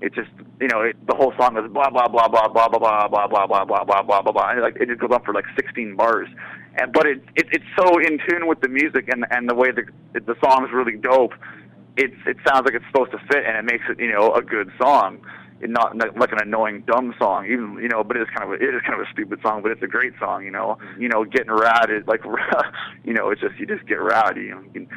it 0.00 0.14
just 0.14 0.30
you 0.60 0.68
know 0.68 0.80
it, 0.82 0.96
the 1.06 1.14
whole 1.14 1.32
song 1.38 1.56
is 1.58 1.70
blah 1.72 1.90
blah 1.90 2.06
blah 2.08 2.28
blah 2.28 2.48
blah 2.48 2.68
blah 2.68 2.78
blah 2.78 3.08
blah 3.08 3.26
blah 3.26 3.46
blah 3.46 3.64
blah 3.64 3.84
blah 3.84 4.02
blah 4.02 4.22
blah 4.22 4.32
blah 4.32 4.52
like 4.62 4.76
it 4.76 4.88
just 4.88 5.00
goes 5.00 5.10
on 5.12 5.22
for 5.24 5.34
like 5.34 5.44
16 5.56 5.96
bars 5.96 6.28
and 6.76 6.92
but 6.92 7.06
it, 7.06 7.22
it 7.34 7.46
it's 7.50 7.64
so 7.76 7.98
in 7.98 8.18
tune 8.28 8.46
with 8.46 8.60
the 8.60 8.68
music 8.68 9.08
and 9.08 9.26
and 9.30 9.48
the 9.48 9.54
way 9.54 9.70
the 9.72 9.82
the 10.20 10.36
song's 10.42 10.70
really 10.72 10.96
dope 10.96 11.32
it's 11.96 12.14
it 12.26 12.36
sounds 12.46 12.64
like 12.64 12.74
it's 12.74 12.86
supposed 12.92 13.10
to 13.10 13.18
fit 13.26 13.44
and 13.44 13.56
it 13.56 13.64
makes 13.64 13.84
it 13.88 13.98
you 13.98 14.12
know 14.12 14.32
a 14.34 14.42
good 14.42 14.70
song 14.80 15.20
not, 15.60 15.96
like 16.16 16.30
an 16.30 16.38
annoying 16.40 16.84
dumb 16.86 17.12
song 17.18 17.44
even 17.46 17.78
you 17.82 17.88
know 17.88 18.04
but 18.04 18.16
it's 18.16 18.30
kind 18.30 18.44
of 18.44 18.50
a, 18.50 18.62
it 18.62 18.72
is 18.74 18.80
kind 18.86 19.00
of 19.00 19.06
a 19.06 19.10
stupid 19.10 19.40
song 19.42 19.62
but 19.62 19.72
it's 19.72 19.82
a 19.82 19.88
great 19.88 20.12
song 20.20 20.44
you 20.44 20.52
know 20.52 20.78
you 20.96 21.08
know 21.08 21.24
getting 21.24 21.50
rad 21.50 21.90
is 21.90 22.06
like 22.06 22.22
you 23.04 23.12
know 23.12 23.30
it's 23.30 23.40
just 23.40 23.58
you 23.58 23.66
just 23.66 23.84
get 23.86 24.00
rad 24.00 24.36
you 24.36 24.50
know 24.50 24.60
you 24.62 24.70
can, 24.70 24.88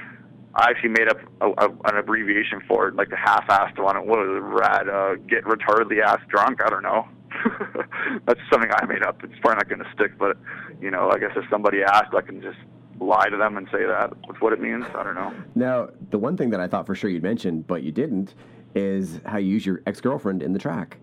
I 0.54 0.70
actually 0.70 0.90
made 0.90 1.08
up 1.08 1.18
a, 1.40 1.48
a, 1.48 1.70
an 1.86 1.98
abbreviation 1.98 2.62
for 2.68 2.90
it, 2.90 2.96
like 2.96 3.10
the 3.10 3.16
half-assed 3.18 3.82
one. 3.82 3.96
What 4.06 4.20
was 4.20 4.28
it? 4.28 4.42
Rad, 4.42 4.90
uh, 4.90 5.16
get 5.28 5.46
retardedly 5.46 6.04
ass 6.04 6.20
drunk. 6.30 6.60
I 6.64 6.70
don't 6.70 6.84
know. 6.84 7.08
That's 8.26 8.40
something 8.52 8.70
I 8.74 8.86
made 8.86 9.04
up. 9.04 9.24
It's 9.24 9.34
probably 9.40 9.56
not 9.58 9.70
going 9.70 9.80
to 9.80 9.90
stick, 9.96 10.18
but 10.18 10.38
you 10.82 10.92
know, 10.92 11.10
I 11.10 11.20
guess 11.20 11.32
if 11.36 11.46
somebody 11.50 11.84
asked, 11.84 12.14
I 12.14 12.22
can 12.22 12.42
just 12.42 12.58
lie 13.00 13.30
to 13.30 13.38
them 13.38 13.58
and 13.58 13.68
say 13.72 13.86
that. 13.86 14.12
That's 14.28 14.42
what 14.42 14.52
it 14.52 14.60
means. 14.60 14.84
I 14.94 15.04
don't 15.04 15.16
know. 15.16 15.34
Now, 15.56 15.90
the 16.10 16.20
one 16.20 16.36
thing 16.36 16.50
that 16.50 16.60
I 16.60 16.68
thought 16.68 16.86
for 16.86 16.96
sure 16.96 17.10
you'd 17.10 17.24
mention, 17.24 17.62
but 17.62 17.84
you 17.84 17.92
didn't, 17.94 18.36
is 18.76 19.22
how 19.26 19.38
you 19.38 19.48
use 19.48 19.66
your 19.66 19.82
ex-girlfriend 19.86 20.44
in 20.44 20.52
the 20.52 20.60
track. 20.60 20.98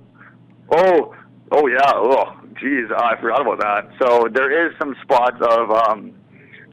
Oh, 0.71 1.15
oh 1.53 1.67
yeah. 1.69 1.91
Oh, 1.95 2.37
geez, 2.61 2.89
I 2.95 3.17
forgot 3.19 3.41
about 3.41 3.61
that. 3.61 3.91
So 4.03 4.29
there 4.31 4.67
is 4.69 4.75
some 4.79 4.95
spots 5.03 5.39
of. 5.41 5.71
um 5.71 6.18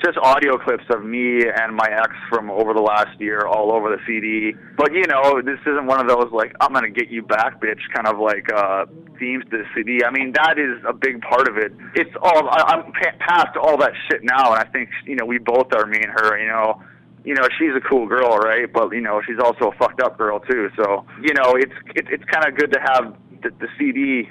just 0.03 0.17
audio 0.17 0.57
clips 0.57 0.83
of 0.89 1.03
me 1.03 1.43
and 1.45 1.75
my 1.75 1.87
ex 1.89 2.13
from 2.29 2.49
over 2.49 2.73
the 2.73 2.81
last 2.81 3.19
year 3.19 3.47
all 3.47 3.71
over 3.71 3.89
the 3.89 4.01
CD. 4.05 4.53
But 4.77 4.93
you 4.93 5.05
know, 5.07 5.41
this 5.41 5.59
isn't 5.61 5.85
one 5.85 5.99
of 5.99 6.07
those 6.07 6.31
like 6.31 6.53
I'm 6.59 6.73
gonna 6.73 6.89
get 6.89 7.09
you 7.09 7.21
back, 7.21 7.61
bitch, 7.61 7.79
kind 7.93 8.07
of 8.07 8.19
like 8.19 8.51
uh, 8.51 8.85
themes 9.19 9.45
to 9.51 9.57
the 9.57 9.65
CD. 9.73 10.03
I 10.03 10.11
mean, 10.11 10.33
that 10.33 10.59
is 10.59 10.83
a 10.87 10.93
big 10.93 11.21
part 11.21 11.47
of 11.47 11.57
it. 11.57 11.71
It's 11.95 12.11
all 12.21 12.49
I, 12.49 12.75
I'm 12.75 12.91
past 13.19 13.57
all 13.57 13.77
that 13.77 13.93
shit 14.09 14.23
now, 14.23 14.53
and 14.53 14.61
I 14.61 14.65
think 14.71 14.89
you 15.05 15.15
know 15.15 15.25
we 15.25 15.37
both 15.37 15.71
are, 15.73 15.85
me 15.85 15.99
and 16.01 16.11
her. 16.11 16.37
You 16.39 16.47
know, 16.47 16.81
you 17.23 17.33
know 17.33 17.47
she's 17.57 17.75
a 17.75 17.81
cool 17.81 18.07
girl, 18.07 18.37
right? 18.37 18.71
But 18.71 18.91
you 18.91 19.01
know 19.01 19.21
she's 19.25 19.39
also 19.39 19.71
a 19.71 19.75
fucked 19.77 20.01
up 20.01 20.17
girl 20.17 20.39
too. 20.39 20.69
So 20.75 21.05
you 21.21 21.33
know 21.33 21.55
it's 21.55 21.73
it, 21.95 22.07
it's 22.09 22.25
kind 22.25 22.45
of 22.47 22.57
good 22.57 22.71
to 22.73 22.79
have 22.79 23.15
the, 23.43 23.49
the 23.59 23.67
CD 23.77 24.29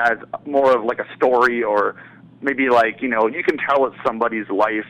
as 0.00 0.16
more 0.46 0.76
of 0.76 0.84
like 0.84 0.98
a 0.98 1.16
story 1.16 1.62
or 1.62 1.96
maybe 2.42 2.68
like 2.68 3.00
you 3.00 3.08
know 3.08 3.26
you 3.26 3.42
can 3.42 3.56
tell 3.58 3.86
it's 3.86 3.96
somebody's 4.04 4.48
life 4.50 4.86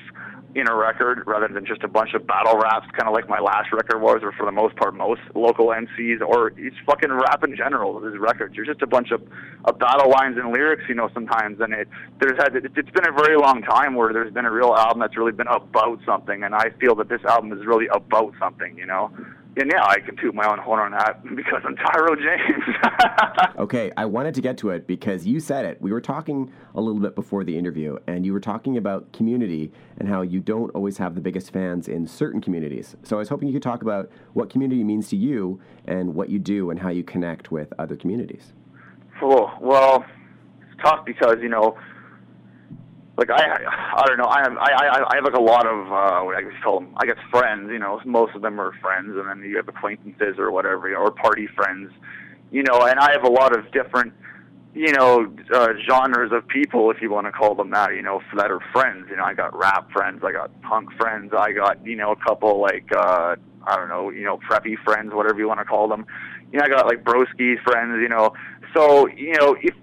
in 0.55 0.69
a 0.69 0.75
record 0.75 1.23
rather 1.27 1.49
than 1.49 1.65
just 1.65 1.83
a 1.83 1.89
bunch 1.89 2.13
of 2.15 2.27
battle 2.27 2.59
raps, 2.59 2.87
kind 2.93 3.09
of 3.09 3.15
like 3.15 3.29
my 3.29 3.39
last 3.39 3.73
record 3.73 4.01
was, 4.01 4.21
or 4.23 4.33
for 4.33 4.45
the 4.45 4.53
most 4.53 4.77
part, 4.77 4.95
most 4.95 5.23
local 5.35 5.69
MCs, 5.69 6.21
or 6.21 6.53
it's 6.59 6.77
fucking 6.85 7.11
rap 7.11 7.43
in 7.45 7.57
general. 7.57 7.99
These 8.01 8.19
records, 8.19 8.55
you're 8.55 8.67
just 8.67 8.83
a 8.83 8.87
bunch 8.87 9.13
of, 9.13 9.23
of 9.65 9.79
battle 9.79 10.11
lines 10.11 10.37
and 10.37 10.53
lyrics, 10.53 10.83
you 10.89 10.95
know, 10.95 11.09
sometimes. 11.15 11.61
And 11.61 11.73
it 11.73 11.89
there's 12.21 12.37
had 12.37 12.55
it, 12.55 12.71
it's 12.77 12.91
been 12.91 13.09
a 13.09 13.13
very 13.13 13.39
long 13.39 13.63
time 13.63 13.95
where 13.95 14.13
there's 14.13 14.33
been 14.33 14.45
a 14.45 14.53
real 14.53 14.75
album 14.77 15.01
that's 15.01 15.17
really 15.17 15.33
been 15.33 15.49
about 15.49 16.01
something, 16.05 16.43
and 16.43 16.55
I 16.55 16.71
feel 16.79 16.95
that 16.97 17.09
this 17.09 17.25
album 17.25 17.53
is 17.59 17.65
really 17.65 17.87
about 17.93 18.35
something, 18.39 18.77
you 18.77 18.87
know 18.87 19.11
and 19.57 19.71
yeah, 19.71 19.85
I 19.85 20.01
can 20.01 20.17
toot 20.17 20.35
my 20.35 20.47
own 20.51 20.59
horn 20.59 20.81
on 20.81 20.93
that 20.93 21.23
because 21.37 21.63
I'm 21.65 21.77
Tyrow 21.77 22.17
James. 22.17 23.57
okay, 23.59 23.93
I 23.97 24.05
wanted 24.05 24.35
to 24.35 24.41
get 24.41 24.57
to 24.59 24.71
it 24.71 24.87
because 24.87 25.27
you 25.27 25.41
said 25.41 25.65
it. 25.65 25.81
We 25.81 25.93
were 25.93 26.01
talking 26.01 26.51
a 26.75 26.81
little 26.81 27.01
bit 27.01 27.15
before 27.15 27.45
the 27.45 27.57
interview, 27.57 27.99
and 28.07 28.25
you 28.25 28.33
were 28.33 28.41
talking 28.41 28.77
about 28.77 29.13
community 29.13 29.71
and 29.99 30.09
how 30.09 30.23
you 30.23 30.41
don't 30.41 30.71
always 30.71 30.99
have 30.99 31.15
the 31.15 31.21
biggest 31.21 31.53
fans 31.53 31.89
in 31.89 32.07
certain 32.07 32.41
communities. 32.41 32.97
So 33.03 33.17
I 33.17 33.19
was 33.19 33.29
hoping 33.29 33.49
you 33.49 33.55
could 33.55 33.63
talk 33.63 33.83
about 33.83 34.11
what 34.33 34.49
community 34.49 34.85
means 34.85 35.09
to 35.11 35.17
you 35.17 35.61
and 35.87 36.15
what 36.15 36.31
you 36.31 36.39
do 36.39 36.71
and 36.71 36.81
how 36.81 36.89
you 36.89 37.05
connect 37.05 37.51
with 37.51 37.73
other 37.79 37.97
communities. 37.97 38.53
Cool. 39.21 39.51
Well, 39.61 40.05
it's 40.61 40.83
tough 40.83 41.05
because, 41.05 41.37
you 41.43 41.49
know, 41.49 41.77
like 43.17 43.31
I, 43.31 43.59
I 43.95 44.07
don't 44.07 44.17
know. 44.17 44.27
I 44.27 44.41
have, 44.41 44.57
I, 44.57 44.73
I, 44.73 45.13
I 45.13 45.15
have 45.17 45.25
like 45.25 45.35
a 45.35 45.41
lot 45.41 45.67
of, 45.67 45.93
uh, 45.93 46.25
what 46.25 46.37
I 46.37 46.43
guess 46.43 46.53
call 46.65 46.81
them, 46.81 46.95
I 46.97 47.05
guess 47.05 47.19
friends. 47.31 47.71
You 47.71 47.79
know, 47.79 48.01
most 48.07 48.35
of 48.35 48.43
them 48.43 48.61
are 48.61 48.73
friends, 48.81 49.11
and 49.17 49.29
then 49.29 49.49
you 49.49 49.57
have 49.57 49.69
acquaintances 49.69 50.39
or 50.39 50.51
whatever, 50.51 50.89
you 50.89 50.97
or 50.97 51.11
party 51.11 51.47
friends. 51.55 51.91
You 52.51 52.63
know, 52.63 52.83
and 52.83 52.99
I 52.99 53.13
have 53.13 53.25
a 53.25 53.31
lot 53.31 53.57
of 53.57 53.71
different, 53.73 54.13
you 54.75 54.93
know, 54.93 55.31
uh, 55.55 55.69
genres 55.89 56.33
of 56.33 56.47
people, 56.49 56.91
if 56.91 57.03
you 57.03 57.11
want 57.11 57.27
to 57.27 57.33
call 57.33 57.55
them 57.55 57.71
that. 57.71 57.95
You 57.95 58.03
know, 58.03 58.23
that 58.37 58.51
are 58.51 58.61
friends. 58.73 59.07
You 59.11 59.17
know, 59.17 59.25
I 59.25 59.35
got 59.35 59.57
rap 59.59 59.91
friends, 59.93 60.23
I 60.25 60.33
got 60.33 60.51
punk 60.63 60.91
friends, 60.99 61.33
I 61.37 61.53
got, 61.53 61.85
you 61.87 61.97
know, 61.97 62.13
a 62.13 62.17
couple 62.17 62.61
like, 62.61 62.91
uh, 62.97 63.37
I 63.67 63.77
don't 63.77 63.89
know, 63.89 64.11
you 64.11 64.25
know, 64.25 64.39
preppy 64.39 64.77
friends, 64.85 65.13
whatever 65.13 65.39
you 65.39 65.49
want 65.49 65.61
to 65.61 65.65
call 65.67 65.89
them. 65.89 66.07
You 66.51 66.59
know, 66.59 66.65
I 66.65 66.69
got 66.69 66.87
like 66.87 67.05
broski 67.05 67.63
friends. 67.63 67.99
You 68.01 68.09
know, 68.09 68.33
so 68.75 69.07
you 69.09 69.35
know, 69.35 69.57
if 69.61 69.75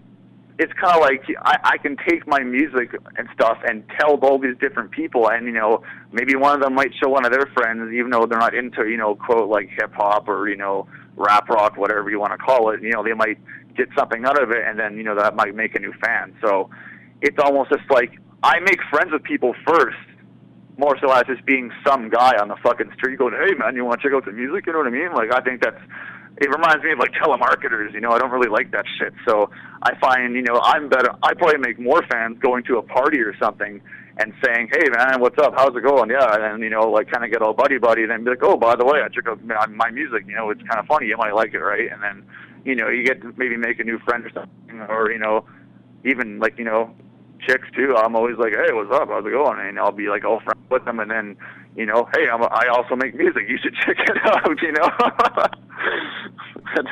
it's 0.59 0.73
kind 0.73 0.93
of 0.93 1.01
like 1.01 1.23
I, 1.41 1.57
I 1.63 1.77
can 1.77 1.95
take 2.05 2.27
my 2.27 2.39
music 2.41 2.93
and 3.17 3.29
stuff 3.33 3.57
and 3.65 3.81
tell 3.97 4.15
all 4.15 4.37
these 4.37 4.57
different 4.59 4.91
people, 4.91 5.29
and 5.29 5.45
you 5.45 5.53
know, 5.53 5.81
maybe 6.11 6.35
one 6.35 6.53
of 6.53 6.61
them 6.61 6.75
might 6.75 6.91
show 7.01 7.07
one 7.07 7.25
of 7.25 7.31
their 7.31 7.49
friends, 7.53 7.93
even 7.93 8.11
though 8.11 8.25
they're 8.25 8.37
not 8.37 8.53
into, 8.53 8.85
you 8.87 8.97
know, 8.97 9.15
quote 9.15 9.49
like 9.49 9.69
hip 9.69 9.93
hop 9.93 10.27
or 10.27 10.49
you 10.49 10.57
know, 10.57 10.85
rap 11.15 11.47
rock, 11.47 11.77
whatever 11.77 12.09
you 12.09 12.19
want 12.19 12.33
to 12.33 12.37
call 12.37 12.71
it. 12.71 12.83
You 12.83 12.91
know, 12.91 13.03
they 13.03 13.13
might 13.13 13.39
get 13.77 13.87
something 13.97 14.25
out 14.25 14.41
of 14.41 14.51
it, 14.51 14.63
and 14.67 14.77
then 14.77 14.97
you 14.97 15.03
know 15.03 15.15
that 15.15 15.33
might 15.33 15.55
make 15.55 15.75
a 15.75 15.79
new 15.79 15.93
fan. 16.03 16.35
So 16.41 16.69
it's 17.21 17.37
almost 17.41 17.71
just 17.71 17.89
like 17.89 18.19
I 18.43 18.59
make 18.59 18.79
friends 18.91 19.13
with 19.13 19.23
people 19.23 19.55
first, 19.65 19.97
more 20.77 20.97
so 20.99 21.09
as 21.13 21.23
just 21.25 21.45
being 21.45 21.71
some 21.87 22.09
guy 22.09 22.35
on 22.37 22.49
the 22.49 22.57
fucking 22.61 22.91
street 22.97 23.17
going, 23.17 23.33
"Hey 23.33 23.53
man, 23.57 23.77
you 23.77 23.85
want 23.85 24.01
to 24.01 24.07
check 24.09 24.13
out 24.13 24.25
the 24.25 24.33
music?" 24.33 24.67
You 24.67 24.73
know 24.73 24.79
what 24.79 24.87
I 24.87 24.91
mean? 24.91 25.13
Like 25.13 25.31
I 25.31 25.39
think 25.39 25.61
that's 25.61 25.81
it 26.37 26.49
reminds 26.49 26.83
me 26.83 26.91
of 26.91 26.99
like 26.99 27.11
telemarketers. 27.11 27.93
You 27.93 28.01
know, 28.01 28.11
I 28.11 28.19
don't 28.19 28.31
really 28.31 28.49
like 28.49 28.71
that 28.71 28.85
shit. 28.97 29.13
So 29.27 29.49
I 29.83 29.97
find, 29.99 30.35
you 30.35 30.43
know, 30.43 30.59
I'm 30.63 30.89
better. 30.89 31.11
I 31.23 31.33
probably 31.33 31.57
make 31.57 31.79
more 31.79 32.01
fans 32.09 32.37
going 32.39 32.63
to 32.65 32.77
a 32.77 32.81
party 32.81 33.19
or 33.19 33.35
something 33.37 33.81
and 34.19 34.33
saying, 34.43 34.69
"Hey 34.71 34.89
man, 34.89 35.21
what's 35.21 35.37
up? 35.39 35.53
How's 35.55 35.75
it 35.75 35.83
going?" 35.83 36.09
Yeah, 36.09 36.51
and 36.53 36.61
you 36.61 36.69
know, 36.69 36.89
like 36.89 37.09
kind 37.09 37.23
of 37.23 37.31
get 37.31 37.41
all 37.41 37.53
buddy 37.53 37.77
buddy, 37.77 38.03
and 38.03 38.11
then 38.11 38.23
be 38.23 38.31
like, 38.31 38.43
"Oh, 38.43 38.57
by 38.57 38.75
the 38.75 38.85
way, 38.85 39.01
I 39.01 39.07
check 39.07 39.27
out 39.27 39.41
my 39.43 39.89
music. 39.89 40.25
You 40.27 40.35
know, 40.35 40.49
it's 40.49 40.61
kind 40.63 40.79
of 40.79 40.85
funny. 40.85 41.07
You 41.07 41.17
might 41.17 41.33
like 41.33 41.53
it, 41.53 41.59
right?" 41.59 41.91
And 41.91 42.03
then, 42.03 42.23
you 42.65 42.75
know, 42.75 42.89
you 42.89 43.05
get 43.05 43.21
to 43.21 43.33
maybe 43.37 43.55
make 43.57 43.79
a 43.79 43.83
new 43.83 43.97
friend 43.99 44.25
or 44.25 44.29
something, 44.31 44.81
or 44.89 45.11
you 45.11 45.19
know, 45.19 45.45
even 46.05 46.39
like 46.39 46.57
you 46.57 46.65
know, 46.65 46.93
chicks 47.47 47.67
too. 47.75 47.95
I'm 47.95 48.15
always 48.15 48.37
like, 48.37 48.53
"Hey, 48.53 48.73
what's 48.73 48.91
up? 48.91 49.07
How's 49.07 49.25
it 49.25 49.31
going?" 49.31 49.59
And 49.59 49.79
I'll 49.79 49.91
be 49.91 50.09
like 50.09 50.25
all 50.25 50.41
friends 50.41 50.69
with 50.69 50.83
them, 50.83 50.99
and 50.99 51.09
then 51.09 51.37
you 51.79 51.85
know, 51.85 52.09
hey, 52.13 52.27
I'm 52.27 52.41
a, 52.41 52.47
I 52.47 52.67
also 52.67 52.97
make 52.97 53.15
music. 53.15 53.43
You 53.47 53.57
should 53.57 53.73
check 53.85 53.95
it 53.97 54.17
out. 54.25 54.61
You 54.61 54.73
know, 54.73 54.89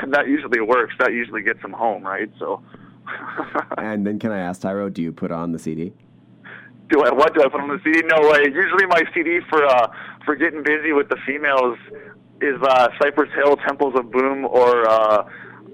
that 0.12 0.28
usually 0.28 0.62
works. 0.62 0.96
That 1.00 1.12
usually 1.12 1.44
gets 1.44 1.62
them 1.62 1.74
home, 1.74 2.04
right? 2.04 2.32
So. 2.40 2.64
and 3.78 4.08
then, 4.08 4.18
can 4.18 4.32
I 4.32 4.40
ask 4.40 4.62
Tyrow, 4.62 4.94
do 4.94 5.02
you 5.02 5.12
put 5.12 5.32
on 5.32 5.52
the 5.52 5.60
CD? 5.60 5.94
Do 6.90 7.02
I 7.04 7.12
what 7.12 7.34
do 7.34 7.42
I 7.42 7.50
put 7.50 7.60
on 7.60 7.68
the 7.68 7.82
CD? 7.84 8.02
No 8.06 8.30
way. 8.30 8.46
Usually, 8.46 8.86
my 8.86 9.04
CD 9.14 9.40
for 9.50 9.66
uh 9.66 9.88
for 10.24 10.38
getting 10.38 10.64
busy 10.64 10.94
with 10.94 11.10
the 11.10 11.18
females 11.28 11.78
is 12.42 12.56
uh 12.62 12.88
Cypress 13.02 13.30
Hill, 13.36 13.58
Temples 13.68 13.94
of 13.98 14.10
Boom, 14.10 14.46
or 14.46 14.88
uh 14.88 15.30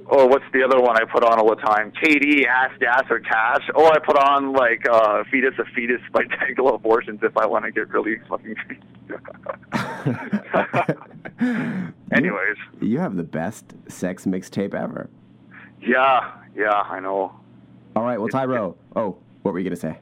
oh, 0.10 0.28
what's 0.28 0.46
the 0.54 0.63
other 0.63 0.80
one 0.80 0.96
I 0.98 1.06
put 1.06 1.24
on 1.24 1.39
all 1.39 1.50
the 1.50 1.62
time? 1.62 1.92
K-Dee, 1.92 2.46
Ass, 2.48 2.72
Gas, 2.80 3.04
or 3.10 3.20
Cash. 3.20 3.62
Or 3.76 3.88
I 3.88 4.00
put 4.00 4.18
on 4.18 4.54
like 4.54 4.88
uh, 4.89 5.24
Feed 5.32 5.46
Us 5.46 5.54
a 5.60 5.66
Fetus 5.74 6.02
by 6.12 6.24
Dayglo 6.26 6.76
Abortions 6.76 7.20
if 7.24 7.36
I 7.38 7.46
want 7.46 7.66
to 7.66 7.72
get 7.72 7.89
really 7.89 8.18
fucking. 8.30 8.56
Anyways, 12.12 12.58
you, 12.82 12.88
you 12.88 13.00
have 13.00 13.16
the 13.16 13.24
best 13.24 13.74
sex 13.88 14.26
mixtape 14.26 14.74
ever. 14.74 15.10
Yeah, 15.82 16.32
yeah, 16.56 16.72
I 16.72 17.00
know. 17.00 17.34
All 17.96 18.04
right, 18.04 18.18
well, 18.20 18.30
Tyrow. 18.30 18.76
Oh, 18.96 19.18
what 19.42 19.54
were 19.54 19.60
you 19.60 19.66
gonna 19.66 19.76
say? 19.76 20.00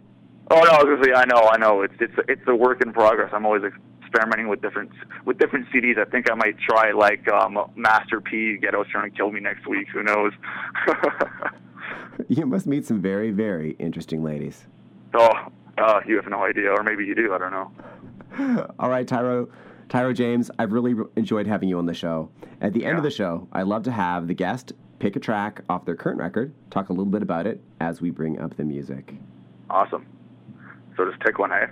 Oh 0.49 0.61
no, 0.61 0.69
I 0.69 0.83
was 0.83 0.85
gonna 0.85 1.03
say 1.03 1.13
I 1.13 1.25
know, 1.25 1.49
I 1.49 1.57
know. 1.57 1.81
It's 1.81 1.93
it's 1.99 2.13
it's 2.27 2.41
a 2.47 2.55
work 2.55 2.81
in 2.81 2.93
progress. 2.93 3.31
I'm 3.33 3.45
always 3.45 3.63
experimenting 4.11 4.47
with 4.47 4.61
different 4.61 4.91
with 5.25 5.37
different 5.37 5.67
CDs. 5.69 5.97
I 5.97 6.05
think 6.09 6.29
I 6.29 6.35
might 6.35 6.57
try 6.59 6.91
like 6.91 7.27
um, 7.31 7.57
Master 7.75 8.19
P. 8.19 8.57
Ghetto's 8.61 8.87
trying 8.91 9.09
to 9.09 9.15
kill 9.15 9.31
me 9.31 9.39
next 9.39 9.67
week. 9.67 9.87
Who 9.93 10.03
knows? 10.03 10.33
you 12.27 12.45
must 12.45 12.67
meet 12.67 12.85
some 12.85 13.01
very 13.01 13.31
very 13.31 13.71
interesting 13.79 14.23
ladies. 14.23 14.65
Oh, 15.13 15.31
uh, 15.77 15.99
you 16.07 16.15
have 16.15 16.27
no 16.27 16.43
idea, 16.43 16.71
or 16.71 16.83
maybe 16.83 17.05
you 17.05 17.15
do. 17.15 17.33
I 17.33 17.37
don't 17.37 17.51
know. 17.51 18.67
All 18.79 18.89
right, 18.89 19.07
Tyrow. 19.07 19.49
Tyrow 19.89 20.15
James, 20.15 20.49
I've 20.57 20.71
really 20.71 20.95
enjoyed 21.17 21.47
having 21.47 21.67
you 21.67 21.77
on 21.77 21.85
the 21.85 21.93
show. 21.93 22.29
At 22.61 22.71
the 22.71 22.85
end 22.85 22.93
yeah. 22.93 22.97
of 22.97 23.03
the 23.03 23.11
show, 23.11 23.49
I 23.51 23.63
love 23.63 23.83
to 23.83 23.91
have 23.91 24.27
the 24.27 24.33
guest 24.33 24.71
pick 24.99 25.17
a 25.17 25.19
track 25.19 25.61
off 25.67 25.83
their 25.83 25.95
current 25.95 26.19
record, 26.19 26.53
talk 26.69 26.89
a 26.89 26.93
little 26.93 27.11
bit 27.11 27.23
about 27.23 27.45
it 27.45 27.59
as 27.81 27.99
we 27.99 28.09
bring 28.09 28.39
up 28.39 28.55
the 28.55 28.63
music. 28.63 29.15
Awesome. 29.69 30.05
So 30.95 31.09
just 31.09 31.19
pick 31.19 31.39
one, 31.39 31.49
hey? 31.49 31.65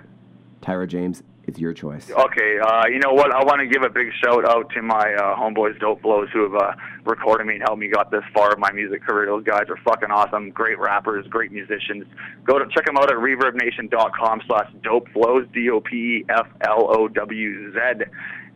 Tyrow 0.60 0.86
James, 0.86 1.22
it's 1.50 1.58
your 1.58 1.74
choice. 1.74 2.10
Okay, 2.10 2.58
uh, 2.58 2.86
you 2.86 3.00
know 3.00 3.12
what? 3.12 3.34
I 3.34 3.44
want 3.44 3.60
to 3.60 3.66
give 3.66 3.82
a 3.82 3.90
big 3.90 4.06
shout 4.22 4.48
out 4.48 4.70
to 4.70 4.82
my 4.82 5.12
uh, 5.14 5.34
homeboys, 5.36 5.76
Dopeflowz, 5.78 6.30
who 6.30 6.44
have 6.44 6.54
uh, 6.54 6.72
recorded 7.04 7.46
me 7.46 7.54
and 7.54 7.62
helped 7.62 7.80
me 7.80 7.88
got 7.88 8.10
this 8.10 8.22
far 8.32 8.54
in 8.54 8.60
my 8.60 8.70
music 8.72 9.02
career. 9.02 9.26
Those 9.26 9.44
guys 9.44 9.64
are 9.68 9.76
fucking 9.84 10.10
awesome. 10.10 10.50
Great 10.50 10.78
rappers, 10.78 11.26
great 11.28 11.50
musicians. 11.52 12.06
Go 12.44 12.58
to 12.58 12.66
check 12.72 12.86
them 12.86 12.96
out 12.96 13.10
at 13.10 13.16
ReverbNation.com 13.16 14.42
slash 14.46 14.72
Dopeflowz, 14.82 15.52
D-O-P-E-F-L-O-W-Z. 15.52 16.20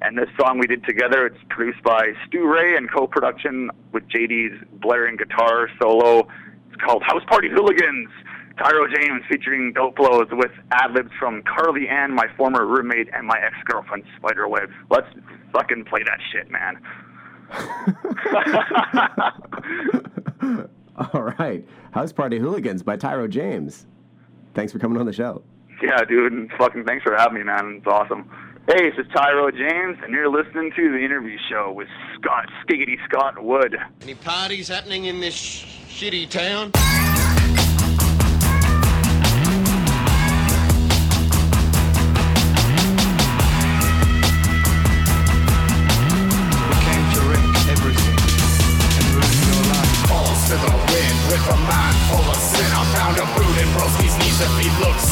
And 0.03 0.17
this 0.17 0.29
song 0.41 0.59
we 0.59 0.67
did 0.67 0.85
together, 0.85 1.27
it's 1.27 1.39
produced 1.49 1.83
by 1.83 2.13
Stu 2.27 2.47
Ray 2.47 2.77
and 2.77 2.89
co-production 2.91 3.71
with 3.93 4.09
JD's 4.09 4.63
blaring 4.81 5.17
guitar 5.17 5.69
solo. 5.83 6.29
It's 6.73 6.81
called 6.85 7.03
House 7.03 7.25
Party 7.27 7.49
Hooliganz. 7.49 8.09
Tyrow 8.59 8.87
James 8.95 9.23
featuring 9.29 9.75
Dopeflowz 9.75 10.29
with 10.37 10.53
ad-libs 10.71 11.11
from 11.19 11.43
Carly 11.43 11.89
Ann, 11.89 12.15
my 12.15 12.27
former 12.37 12.65
roommate, 12.67 13.09
and 13.13 13.27
my 13.27 13.39
ex-girlfriend 13.45 14.05
Spiderweb. 14.17 14.71
Let's 14.91 15.09
fucking 15.53 15.85
play 15.87 16.03
that 16.05 16.21
shit, 16.33 16.51
man. 16.51 16.81
All 21.13 21.23
right. 21.39 21.67
House 21.93 22.13
Party 22.13 22.39
Hooliganz 22.39 22.85
by 22.85 22.97
Tyrow 22.97 23.29
James. 23.29 23.87
Thanks 24.55 24.73
for 24.73 24.79
coming 24.79 24.99
on 24.99 25.07
the 25.07 25.13
show. 25.13 25.43
Yeah, 25.83 26.05
dude, 26.05 26.33
and 26.33 26.51
fucking 26.57 26.85
thanks 26.85 27.03
for 27.03 27.15
having 27.17 27.35
me, 27.35 27.43
man. 27.43 27.77
It's 27.79 27.87
awesome. 27.87 28.31
Hey, 28.69 28.91
this 28.91 28.99
is 29.05 29.13
Tyrow 29.13 29.51
James, 29.51 29.99
and 30.03 30.13
you're 30.13 30.31
listening 30.31 30.73
to 30.77 30.93
the 30.93 30.99
interview 31.05 31.37
show 31.51 31.73
with 31.73 31.89
Scott 32.15 32.47
Skiggity 32.63 32.97
Scott 33.05 33.43
Wood. 33.43 33.77
Any 34.03 34.15
parties 34.15 34.69
happening 34.69 35.07
in 35.07 35.21
this 35.21 35.35
sh- 35.35 35.67
shitty 35.89 36.31
town? 36.31 36.71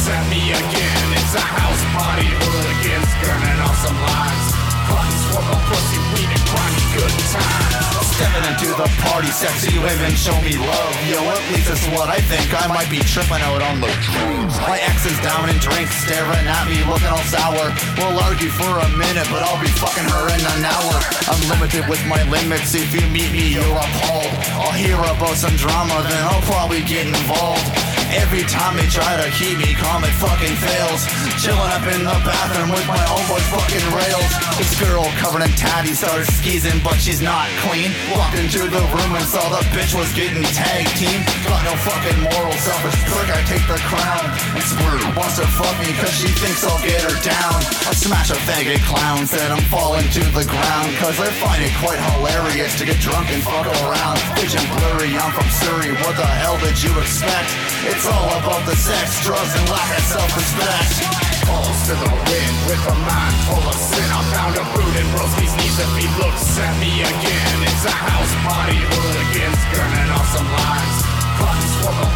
At 0.09 0.25
me 0.31 0.51
again. 0.51 1.07
It's 1.15 1.35
a 1.35 1.43
house 1.43 1.83
party, 1.95 2.27
hooligans 2.27 3.13
gurning 3.23 3.61
off 3.63 3.77
some 3.79 3.95
lines. 3.95 4.47
Buttons 4.89 5.23
for 5.31 5.43
the 5.47 5.59
pussy, 5.71 5.99
weed 6.11 6.31
and 6.33 6.45
grimy 6.51 6.85
good 6.97 7.15
times. 7.31 8.11
Stepping 8.11 8.47
into 8.51 8.71
the 8.75 8.89
party, 9.07 9.31
sexy 9.31 9.79
women 9.79 10.13
show 10.19 10.35
me 10.43 10.59
love. 10.59 10.95
Yo, 11.07 11.19
at 11.23 11.43
least 11.51 11.71
it's 11.71 11.87
what 11.95 12.11
I 12.11 12.19
think. 12.19 12.51
I 12.51 12.67
might 12.73 12.91
be 12.91 12.99
tripping 13.05 13.43
out 13.47 13.63
on 13.63 13.79
the 13.79 13.91
dreams. 14.03 14.55
My 14.67 14.79
ex 14.83 15.07
is 15.07 15.19
down 15.23 15.49
in 15.49 15.59
drinks, 15.63 15.95
staring 16.03 16.47
at 16.47 16.65
me, 16.67 16.83
looking 16.89 17.11
all 17.13 17.27
sour. 17.31 17.71
We'll 17.99 18.19
argue 18.27 18.51
for 18.51 18.73
a 18.83 18.89
minute, 18.99 19.29
but 19.31 19.47
I'll 19.47 19.61
be 19.63 19.71
fucking 19.77 20.09
her 20.09 20.25
in 20.35 20.43
an 20.43 20.63
hour. 20.67 20.95
I'm 21.31 21.43
limited 21.53 21.87
with 21.87 22.03
my 22.11 22.23
limits. 22.27 22.75
If 22.75 22.91
you 22.91 23.07
meet 23.13 23.31
me, 23.31 23.55
you're 23.55 23.77
appalled. 23.77 24.35
I'll 24.63 24.75
hear 24.75 24.99
about 24.99 25.39
some 25.39 25.55
drama, 25.55 26.01
then 26.07 26.23
I'll 26.27 26.45
probably 26.49 26.83
get 26.83 27.07
involved. 27.07 27.92
Every 28.13 28.45
time 28.45 28.77
they 28.77 28.85
try 28.93 29.17
to 29.17 29.29
keep 29.41 29.57
me 29.57 29.73
calm, 29.73 30.05
it 30.05 30.13
fucking 30.21 30.57
fails. 30.61 31.09
Chilling 31.41 31.73
up 31.73 31.85
in 31.89 32.05
the 32.05 32.19
bathroom 32.21 32.69
with 32.69 32.85
my 32.85 33.01
own 33.09 33.25
boy 33.25 33.41
fucking 33.49 33.87
rails. 33.97 34.33
This 34.61 34.77
girl 34.77 35.09
covered 35.17 35.49
in 35.49 35.53
tatties 35.57 36.05
started 36.05 36.29
skeezing, 36.29 36.77
but 36.85 37.01
she's 37.01 37.25
not 37.25 37.49
clean. 37.65 37.89
Walked 38.13 38.37
into 38.37 38.69
the 38.69 38.85
room 38.93 39.17
and 39.17 39.25
saw 39.25 39.41
the 39.49 39.65
bitch 39.73 39.97
was 39.97 40.13
getting 40.13 40.45
tag 40.53 40.85
team. 41.01 41.25
Got 41.49 41.65
no 41.65 41.73
fucking 41.89 42.19
moral 42.29 42.53
selfish 42.61 43.01
prick, 43.09 43.33
I 43.33 43.41
take 43.49 43.65
the 43.65 43.81
crown. 43.89 44.25
And 44.61 44.65
squirt 44.65 45.01
wants 45.17 45.41
to 45.41 45.47
fuck 45.49 45.73
me 45.81 45.97
cause 45.97 46.13
she 46.13 46.29
thinks 46.37 46.69
I'll 46.69 46.81
get 46.85 47.01
her 47.09 47.17
down. 47.25 47.57
I 47.89 47.97
smash 47.97 48.29
a 48.29 48.39
faggot 48.45 48.85
clown, 48.85 49.25
said 49.25 49.49
I'm 49.49 49.65
falling 49.73 50.05
to 50.21 50.23
the 50.37 50.45
ground. 50.45 50.89
Cause 51.01 51.17
I 51.17 51.33
find 51.41 51.65
it 51.65 51.73
quite 51.81 52.01
hilarious 52.13 52.77
to 52.77 52.85
get 52.85 53.01
drunk 53.01 53.33
and 53.33 53.41
fuck 53.41 53.65
around. 53.89 54.21
Vision 54.37 54.69
blurry, 54.77 55.17
I'm 55.17 55.33
from 55.33 55.49
Surrey, 55.49 55.97
what 56.05 56.13
the 56.21 56.29
hell 56.29 56.61
did 56.61 56.77
you 56.77 56.93
expect? 57.01 57.49
It's 57.89 58.02
all 58.07 58.31
about 58.39 58.67
the 58.67 58.75
sex, 58.75 59.23
drugs, 59.25 59.55
and 59.55 59.69
lack 59.71 59.99
of 59.99 60.05
self-respect. 60.05 61.07
Falls 61.47 61.81
to 61.87 61.95
the 61.95 62.11
wind 62.11 62.57
with 62.67 62.83
a 62.89 62.97
mind 62.99 63.37
full 63.47 63.63
of 63.63 63.79
sin. 63.79 64.09
I 64.11 64.23
found 64.35 64.55
a 64.59 64.65
boot 64.75 64.95
in 64.99 65.07
Broski's 65.15 65.55
knees 65.59 65.79
if 65.79 65.93
he 65.95 66.07
looks 66.19 66.59
at 66.59 66.75
me 66.81 67.03
again. 67.03 67.57
It's 67.63 67.85
a 67.85 67.95
house 67.95 68.35
party, 68.43 68.79
hooligans 68.79 69.63
gurning 69.71 70.11
off 70.11 70.27
some 70.35 70.47
lines. 70.51 71.22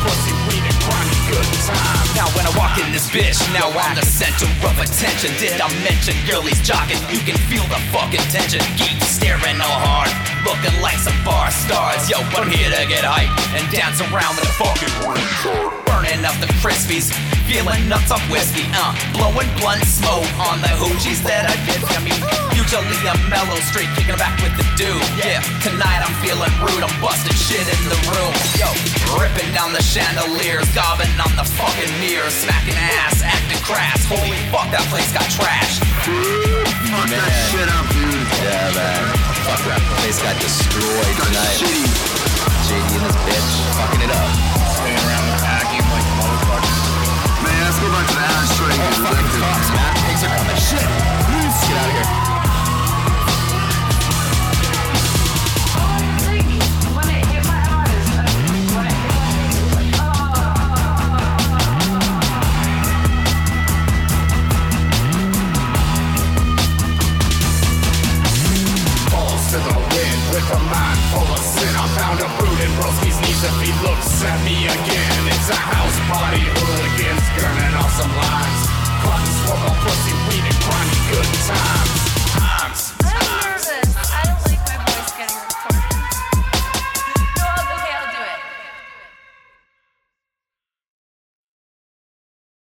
Pussy, 0.03 0.33
weed 0.47 0.65
and 0.65 0.79
good 1.27 1.49
time. 1.67 2.07
Now 2.15 2.29
when 2.37 2.47
I 2.47 2.53
walk 2.57 2.79
in 2.79 2.93
this 2.93 3.11
bitch, 3.11 3.37
now 3.53 3.69
I'm 3.69 3.95
the 3.97 4.07
center 4.07 4.47
of 4.65 4.77
attention. 4.79 5.35
Did 5.43 5.61
I 5.61 5.69
mention 5.83 6.15
girlies 6.29 6.61
jogging? 6.63 7.01
You 7.11 7.21
can 7.25 7.37
feel 7.51 7.65
the 7.69 7.81
fucking 7.93 8.25
tension. 8.31 8.63
Keep 8.79 9.03
staring 9.05 9.59
all 9.61 9.81
hard, 9.83 10.11
looking 10.47 10.73
like 10.81 10.97
some 10.97 11.17
bar 11.25 11.51
stars. 11.51 12.09
Yo, 12.09 12.23
I'm 12.37 12.49
here 12.49 12.71
to 12.71 12.83
get 12.87 13.05
hype 13.05 13.33
and 13.57 13.65
dance 13.75 14.01
around 14.01 14.37
with 14.39 14.47
the 14.49 14.55
fucking 14.57 14.93
retard. 15.05 15.73
Burning 15.87 16.25
up 16.29 16.37
the 16.39 16.51
crispies, 16.61 17.11
feeling 17.49 17.89
nuts 17.89 18.13
off 18.13 18.23
whiskey. 18.31 18.69
Uh, 18.77 18.93
blowing 19.17 19.49
blunt 19.59 19.83
smoke 19.85 20.29
on 20.37 20.61
the 20.61 20.73
hoochies 20.77 21.25
that 21.25 21.49
I 21.49 21.57
did. 21.65 21.81
I 21.89 21.99
mean, 22.05 22.21
usually 22.53 23.01
a 23.09 23.17
mellow 23.33 23.57
street, 23.65 23.89
kicking 23.97 24.19
back 24.21 24.37
with 24.45 24.53
the 24.61 24.67
dude. 24.77 25.01
Yeah, 25.17 25.41
tonight 25.65 26.05
I'm 26.05 26.13
feeling 26.21 26.53
rude. 26.61 26.85
I'm 26.85 26.93
busting 27.01 27.35
shit 27.35 27.65
in 27.65 27.83
the 27.89 27.99
room. 28.13 28.35
Yo, 28.61 28.69
ripping 29.15 29.51
down 29.55 29.73
the 29.73 29.83
chandeliers, 29.83 30.67
gobbing 30.75 31.13
on 31.23 31.33
the 31.39 31.47
fucking 31.47 31.93
mirrors, 32.03 32.35
smacking 32.35 32.75
ass, 32.75 33.23
acting 33.23 33.63
crass. 33.63 34.03
Holy 34.07 34.35
fuck, 34.51 34.71
that 34.75 34.87
place 34.91 35.11
got 35.15 35.27
trashed. 35.31 35.83
Fuck 36.91 37.09
that 37.11 37.33
shit 37.51 37.69
up, 37.71 37.87
dude. 37.95 38.27
Yeah, 38.43 38.75
man. 38.75 39.03
Fuck 39.47 39.63
that 39.71 39.83
place 39.99 40.19
got 40.23 40.35
destroyed 40.43 41.17
tonight. 41.23 41.57
Shitty. 41.59 41.87
JD 42.67 42.99
and 42.99 43.05
this 43.07 43.19
bitch 43.23 43.51
fucking 43.79 44.03
it 44.03 44.11
up. 44.11 44.31
Staying 44.75 44.99
around 44.99 45.25
and 45.31 45.39
packing 45.39 45.87
like 45.87 46.07
motherfuckers. 46.19 46.83
Man, 47.47 47.59
let's 47.63 47.79
go 47.79 47.87
back 47.95 48.07
to 48.11 48.15
the 48.19 48.27
ashtray. 48.27 48.75
Oh, 48.75 49.07
fucking 49.07 49.76
at 74.27 74.45
me 74.45 74.67
again. 74.67 75.23
It's 75.31 75.49
a 75.51 75.55
house 75.55 75.99
party, 76.11 76.43
hooligans 76.43 77.27
gurning 77.39 77.75
off 77.79 77.93
some 77.95 78.11
lines. 78.11 78.63
Buttons 79.03 79.39
for 79.47 79.57
the 79.63 79.73
pussy, 79.83 80.15
weed 80.27 80.45
and 80.45 80.59
grimy 80.67 80.99
good 81.11 81.31
times. 81.47 82.26